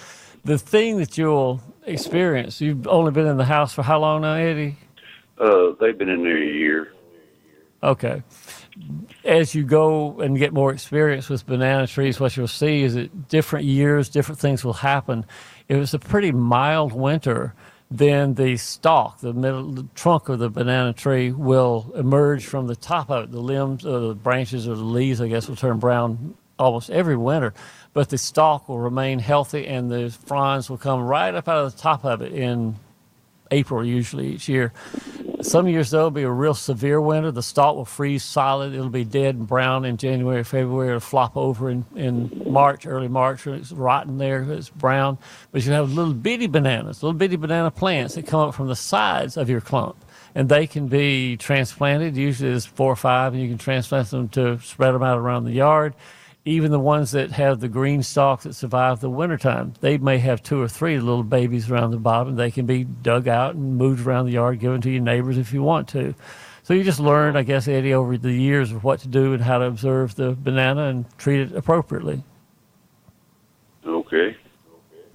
the 0.43 0.57
thing 0.57 0.97
that 0.97 1.17
you'll 1.17 1.61
experience, 1.85 2.61
you've 2.61 2.87
only 2.87 3.11
been 3.11 3.27
in 3.27 3.37
the 3.37 3.45
house 3.45 3.73
for 3.73 3.83
how 3.83 3.99
long 3.99 4.21
now, 4.21 4.35
Eddie? 4.35 4.77
Uh, 5.37 5.71
they've 5.79 5.97
been 5.97 6.09
in 6.09 6.23
there 6.23 6.41
a 6.41 6.45
year. 6.45 6.93
Okay. 7.87 8.21
As 9.25 9.55
you 9.55 9.63
go 9.63 10.19
and 10.19 10.37
get 10.37 10.53
more 10.53 10.71
experience 10.71 11.29
with 11.29 11.47
banana 11.47 11.87
trees, 11.87 12.19
what 12.19 12.37
you'll 12.37 12.47
see 12.47 12.83
is 12.83 12.93
that 12.93 13.27
different 13.27 13.65
years, 13.65 14.09
different 14.09 14.39
things 14.39 14.63
will 14.63 14.73
happen 14.73 15.25
it 15.67 15.75
was 15.75 15.93
a 15.93 15.99
pretty 15.99 16.31
mild 16.31 16.93
winter, 16.93 17.53
then 17.91 18.35
the 18.35 18.57
stalk, 18.57 19.19
the 19.19 19.33
middle 19.33 19.71
the 19.71 19.85
trunk 19.95 20.29
of 20.29 20.39
the 20.39 20.49
banana 20.49 20.93
tree, 20.93 21.31
will 21.31 21.91
emerge 21.95 22.45
from 22.45 22.67
the 22.67 22.75
top 22.75 23.09
of 23.09 23.25
it. 23.25 23.31
The 23.31 23.41
limbs, 23.41 23.85
or 23.85 23.99
the 23.99 24.15
branches, 24.15 24.67
or 24.67 24.75
the 24.75 24.83
leaves, 24.83 25.19
I 25.19 25.27
guess, 25.27 25.47
will 25.47 25.55
turn 25.55 25.79
brown 25.79 26.35
almost 26.57 26.89
every 26.89 27.17
winter, 27.17 27.53
but 27.93 28.09
the 28.09 28.17
stalk 28.17 28.67
will 28.67 28.79
remain 28.79 29.19
healthy, 29.19 29.67
and 29.67 29.91
the 29.91 30.09
fronds 30.09 30.69
will 30.69 30.77
come 30.77 31.01
right 31.01 31.33
up 31.35 31.47
out 31.47 31.65
of 31.65 31.75
the 31.75 31.79
top 31.79 32.03
of 32.03 32.21
it 32.21 32.31
in 32.31 32.75
April, 33.51 33.85
usually 33.85 34.33
each 34.33 34.47
year. 34.49 34.73
Some 35.41 35.67
years, 35.67 35.91
though, 35.91 35.99
it'll 35.99 36.11
be 36.11 36.23
a 36.23 36.31
real 36.31 36.55
severe 36.55 36.99
winter. 36.99 37.31
The 37.31 37.43
stalk 37.43 37.75
will 37.75 37.85
freeze 37.85 38.23
solid. 38.23 38.73
It'll 38.73 38.89
be 38.89 39.03
dead 39.03 39.35
and 39.35 39.47
brown 39.47 39.85
in 39.85 39.97
January, 39.97 40.43
February. 40.43 40.89
It'll 40.89 40.99
flop 40.99 41.37
over 41.37 41.69
in, 41.69 41.85
in 41.95 42.43
March, 42.47 42.87
early 42.87 43.07
March. 43.07 43.45
It's 43.45 43.71
rotten 43.71 44.17
there. 44.17 44.41
It's 44.51 44.69
brown. 44.69 45.19
But 45.51 45.63
you 45.63 45.71
have 45.73 45.91
little 45.91 46.13
bitty 46.13 46.47
bananas, 46.47 47.03
little 47.03 47.17
bitty 47.17 47.35
banana 47.35 47.69
plants 47.69 48.15
that 48.15 48.25
come 48.25 48.49
up 48.49 48.55
from 48.55 48.67
the 48.67 48.75
sides 48.75 49.37
of 49.37 49.49
your 49.49 49.61
clump. 49.61 49.95
And 50.33 50.49
they 50.49 50.65
can 50.65 50.87
be 50.87 51.37
transplanted. 51.37 52.17
Usually 52.17 52.49
there's 52.49 52.65
four 52.65 52.91
or 52.91 52.97
five, 52.97 53.33
and 53.33 53.41
you 53.41 53.47
can 53.47 53.57
transplant 53.57 54.09
them 54.09 54.29
to 54.29 54.59
spread 54.59 54.93
them 54.93 55.03
out 55.03 55.19
around 55.19 55.45
the 55.45 55.51
yard 55.51 55.93
even 56.47 56.71
the 56.71 56.79
ones 56.79 57.11
that 57.11 57.31
have 57.31 57.59
the 57.59 57.67
green 57.67 58.01
stalks 58.01 58.45
that 58.45 58.53
survive 58.53 59.01
the 59.01 59.09
wintertime, 59.09 59.73
they 59.81 59.97
may 59.97 60.17
have 60.19 60.41
two 60.41 60.61
or 60.61 60.67
three 60.67 60.97
little 60.99 61.23
babies 61.23 61.69
around 61.69 61.91
the 61.91 61.97
bottom. 61.97 62.35
They 62.35 62.51
can 62.51 62.65
be 62.65 62.85
dug 62.85 63.27
out 63.27 63.55
and 63.55 63.77
moved 63.77 64.07
around 64.07 64.25
the 64.25 64.31
yard, 64.31 64.59
given 64.59 64.79
to 64.81 64.89
your 64.89 65.01
neighbors 65.01 65.37
if 65.37 65.51
you 65.51 65.61
want 65.61 65.87
to. 65.89 66.15
So 66.63 66.73
you 66.73 66.83
just 66.83 66.99
learn, 66.99 67.35
I 67.35 67.43
guess, 67.43 67.67
Eddie, 67.67 67.93
over 67.93 68.17
the 68.17 68.31
years 68.31 68.71
of 68.71 68.83
what 68.83 68.99
to 69.01 69.07
do 69.07 69.33
and 69.33 69.43
how 69.43 69.57
to 69.57 69.65
observe 69.65 70.15
the 70.15 70.31
banana 70.31 70.85
and 70.85 71.05
treat 71.17 71.41
it 71.41 71.51
appropriately. 71.55 72.23
Okay. 73.85 74.35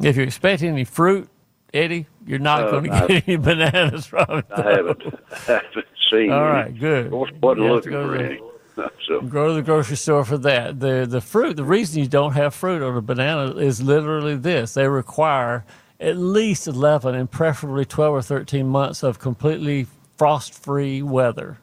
If 0.01 0.16
you 0.16 0.23
expect 0.23 0.62
any 0.62 0.85
fruit, 0.85 1.29
Eddie, 1.75 2.07
you're 2.27 2.38
not 2.38 2.64
Uh, 2.64 2.71
going 2.73 2.85
to 2.85 2.90
get 3.09 3.29
any 3.29 3.37
bananas 3.37 4.07
from 4.07 4.27
it. 4.31 4.47
I 4.51 4.71
haven't, 4.73 5.03
I 5.33 5.37
haven't 5.53 5.87
seen. 6.11 6.31
All 6.31 6.42
right, 6.42 6.79
good. 6.79 7.11
Course, 7.11 7.31
wasn't 7.40 7.66
You 7.66 7.73
have 7.75 7.83
to 7.85 7.90
looking 7.90 8.09
for 8.09 8.16
any. 8.16 8.40
So 9.09 9.21
Go 9.21 9.49
to 9.49 9.55
the 9.55 9.63
grocery 9.63 9.97
store 9.97 10.25
for 10.25 10.39
that. 10.39 10.79
The 10.81 11.07
the 11.09 11.21
fruit, 11.21 11.57
the 11.57 11.65
reason 11.65 12.01
you 12.01 12.09
don't 12.09 12.33
have 12.35 12.55
fruit 12.55 12.83
on 12.83 12.97
a 12.97 13.01
banana 13.01 13.53
is 13.57 13.83
literally 13.83 14.37
this. 14.37 14.75
They 14.75 14.87
require 14.87 15.65
at 15.99 16.17
least 16.17 16.67
11 16.69 17.15
and 17.15 17.31
preferably 17.31 17.85
12 17.85 18.15
or 18.15 18.23
13 18.23 18.67
months 18.67 19.03
of 19.03 19.19
completely 19.19 19.87
frost-free 20.17 21.03
weather. 21.03 21.59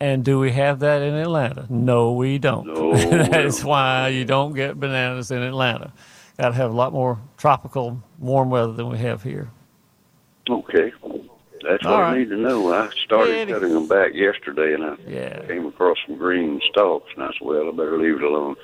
And 0.00 0.24
do 0.24 0.38
we 0.38 0.52
have 0.52 0.80
that 0.80 1.02
in 1.02 1.14
Atlanta? 1.14 1.66
No, 1.70 2.12
we 2.12 2.38
don't. 2.38 2.66
No, 2.66 2.94
that 2.96 3.44
is 3.44 3.64
why 3.64 4.08
you 4.08 4.24
don't 4.24 4.52
get 4.52 4.78
bananas 4.78 5.30
in 5.30 5.42
Atlanta. 5.42 5.92
Got 6.38 6.50
to 6.50 6.54
have 6.54 6.70
a 6.70 6.74
lot 6.76 6.92
more 6.92 7.18
tropical, 7.38 8.02
warm 8.18 8.50
weather 8.50 8.72
than 8.72 8.88
we 8.90 8.98
have 8.98 9.22
here. 9.22 9.50
okay, 10.50 10.92
that's 11.68 11.84
All 11.84 11.92
what 11.92 12.00
right. 12.02 12.14
I 12.14 12.18
need 12.18 12.28
to 12.30 12.36
know. 12.36 12.72
I 12.72 12.88
started 13.04 13.48
cutting 13.48 13.72
them 13.74 13.86
back 13.88 14.14
yesterday, 14.14 14.74
and 14.74 14.84
I 14.84 14.96
Yeah. 15.08 15.40
came 15.46 15.66
across 15.66 15.96
some 16.06 16.16
green 16.16 16.60
stalks, 16.70 17.10
and 17.14 17.24
I 17.24 17.28
said, 17.28 17.38
"Well, 17.46 17.68
I 17.68 17.70
better 17.72 17.98
leave 17.98 18.16
it 18.16 18.22
alone. 18.22 18.56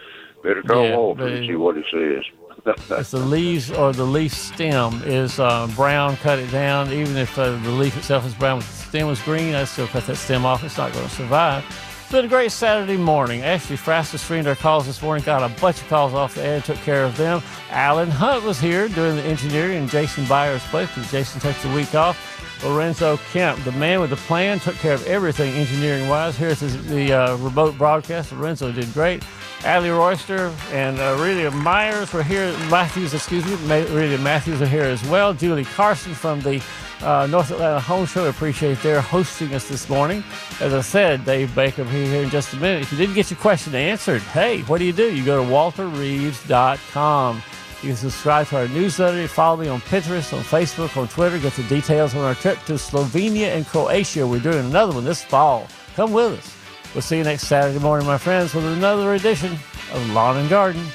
Better 0.42 0.62
call 0.62 0.84
Yeah, 0.84 0.96
Walter 0.96 1.26
and 1.26 1.46
see 1.46 1.54
what 1.56 1.76
he 1.76 1.84
says." 1.90 2.24
if 2.90 3.10
the 3.10 3.18
leaves 3.18 3.70
or 3.72 3.92
the 3.92 4.04
leaf 4.04 4.32
stem 4.32 5.02
is 5.04 5.40
uh, 5.40 5.66
brown, 5.74 6.16
cut 6.18 6.38
it 6.38 6.50
down. 6.52 6.92
Even 6.92 7.16
if 7.16 7.36
uh, 7.38 7.50
the 7.50 7.70
leaf 7.70 7.96
itself 7.96 8.26
is 8.26 8.34
brown, 8.34 8.58
but 8.58 8.66
the 8.66 8.72
stem 8.72 9.08
is 9.08 9.20
green, 9.22 9.54
I 9.54 9.64
still 9.64 9.86
cut 9.88 10.06
that 10.06 10.16
stem 10.16 10.44
off. 10.46 10.62
It's 10.62 10.76
not 10.78 10.92
going 10.92 11.04
to 11.04 11.10
survive. 11.14 11.64
It's 12.02 12.12
been 12.12 12.26
a 12.26 12.28
great 12.28 12.52
Saturday 12.52 12.98
morning. 12.98 13.40
Ashley 13.42 13.76
Frasca 13.76 14.18
screened 14.18 14.46
our 14.46 14.54
calls 14.54 14.86
this 14.86 15.00
morning, 15.02 15.24
got 15.24 15.42
a 15.42 15.60
bunch 15.60 15.80
of 15.80 15.88
calls 15.88 16.12
off 16.12 16.34
the 16.34 16.42
air, 16.44 16.60
took 16.60 16.76
care 16.78 17.04
of 17.04 17.16
them. 17.16 17.40
Alan 17.70 18.10
Hunt 18.10 18.44
was 18.44 18.60
here 18.60 18.86
doing 18.88 19.16
the 19.16 19.22
engineering 19.22 19.78
in 19.78 19.88
Jason 19.88 20.26
Byers' 20.26 20.62
place 20.64 20.88
because 20.94 21.10
Jason 21.10 21.40
takes 21.40 21.62
the 21.62 21.70
week 21.72 21.94
off. 21.94 22.31
Lorenzo 22.64 23.18
Kemp, 23.32 23.62
the 23.64 23.72
man 23.72 24.00
with 24.00 24.10
the 24.10 24.16
plan, 24.16 24.60
took 24.60 24.76
care 24.76 24.94
of 24.94 25.06
everything 25.06 25.54
engineering 25.54 26.08
wise. 26.08 26.36
Here's 26.36 26.60
the, 26.60 27.12
uh, 27.12 27.36
remote 27.36 27.76
broadcast. 27.76 28.32
Lorenzo 28.32 28.70
did 28.72 28.92
great. 28.92 29.24
Allie 29.64 29.90
Royster 29.90 30.52
and 30.72 30.98
uh, 30.98 31.16
Aurelia 31.16 31.50
Myers 31.50 32.12
were 32.12 32.22
here. 32.22 32.52
Matthews, 32.68 33.14
excuse 33.14 33.44
me, 33.46 33.54
Aurelia 33.72 34.18
Matthews 34.18 34.60
are 34.60 34.66
here 34.66 34.82
as 34.84 35.02
well. 35.08 35.32
Julie 35.32 35.64
Carson 35.64 36.14
from 36.14 36.40
the 36.40 36.62
uh, 37.02 37.26
North 37.26 37.50
Atlanta 37.50 37.80
Home 37.80 38.06
Show. 38.06 38.28
Appreciate 38.28 38.80
their 38.82 39.00
hosting 39.00 39.54
us 39.54 39.68
this 39.68 39.88
morning. 39.88 40.24
As 40.60 40.74
I 40.74 40.80
said, 40.80 41.24
Dave 41.24 41.54
Baker 41.54 41.84
will 41.84 41.90
be 41.90 42.06
here 42.06 42.22
in 42.22 42.30
just 42.30 42.52
a 42.54 42.56
minute. 42.56 42.82
If 42.82 42.92
you 42.92 42.98
didn't 42.98 43.14
get 43.14 43.30
your 43.30 43.38
question 43.38 43.74
answered, 43.74 44.22
hey, 44.22 44.62
what 44.62 44.78
do 44.78 44.84
you 44.84 44.92
do? 44.92 45.14
You 45.14 45.24
go 45.24 45.44
to 45.44 45.50
walterreeves.com. 45.50 47.42
You 47.82 47.88
can 47.88 47.96
subscribe 47.96 48.46
to 48.48 48.58
our 48.58 48.68
newsletter. 48.68 49.26
Follow 49.26 49.56
me 49.56 49.66
on 49.66 49.80
Pinterest, 49.80 50.32
on 50.32 50.44
Facebook, 50.44 50.96
on 50.96 51.08
Twitter. 51.08 51.36
Get 51.40 51.54
the 51.54 51.64
details 51.64 52.14
on 52.14 52.20
our 52.20 52.36
trip 52.36 52.58
to 52.66 52.74
Slovenia 52.74 53.56
and 53.56 53.66
Croatia. 53.66 54.24
We're 54.24 54.38
doing 54.38 54.66
another 54.66 54.92
one 54.92 55.04
this 55.04 55.24
fall. 55.24 55.66
Come 55.96 56.12
with 56.12 56.38
us. 56.38 56.56
We'll 56.94 57.02
see 57.02 57.18
you 57.18 57.24
next 57.24 57.48
Saturday 57.48 57.80
morning, 57.80 58.06
my 58.06 58.18
friends, 58.18 58.54
with 58.54 58.64
another 58.66 59.14
edition 59.14 59.58
of 59.92 60.10
Lawn 60.10 60.36
and 60.36 60.48
Garden. 60.48 60.86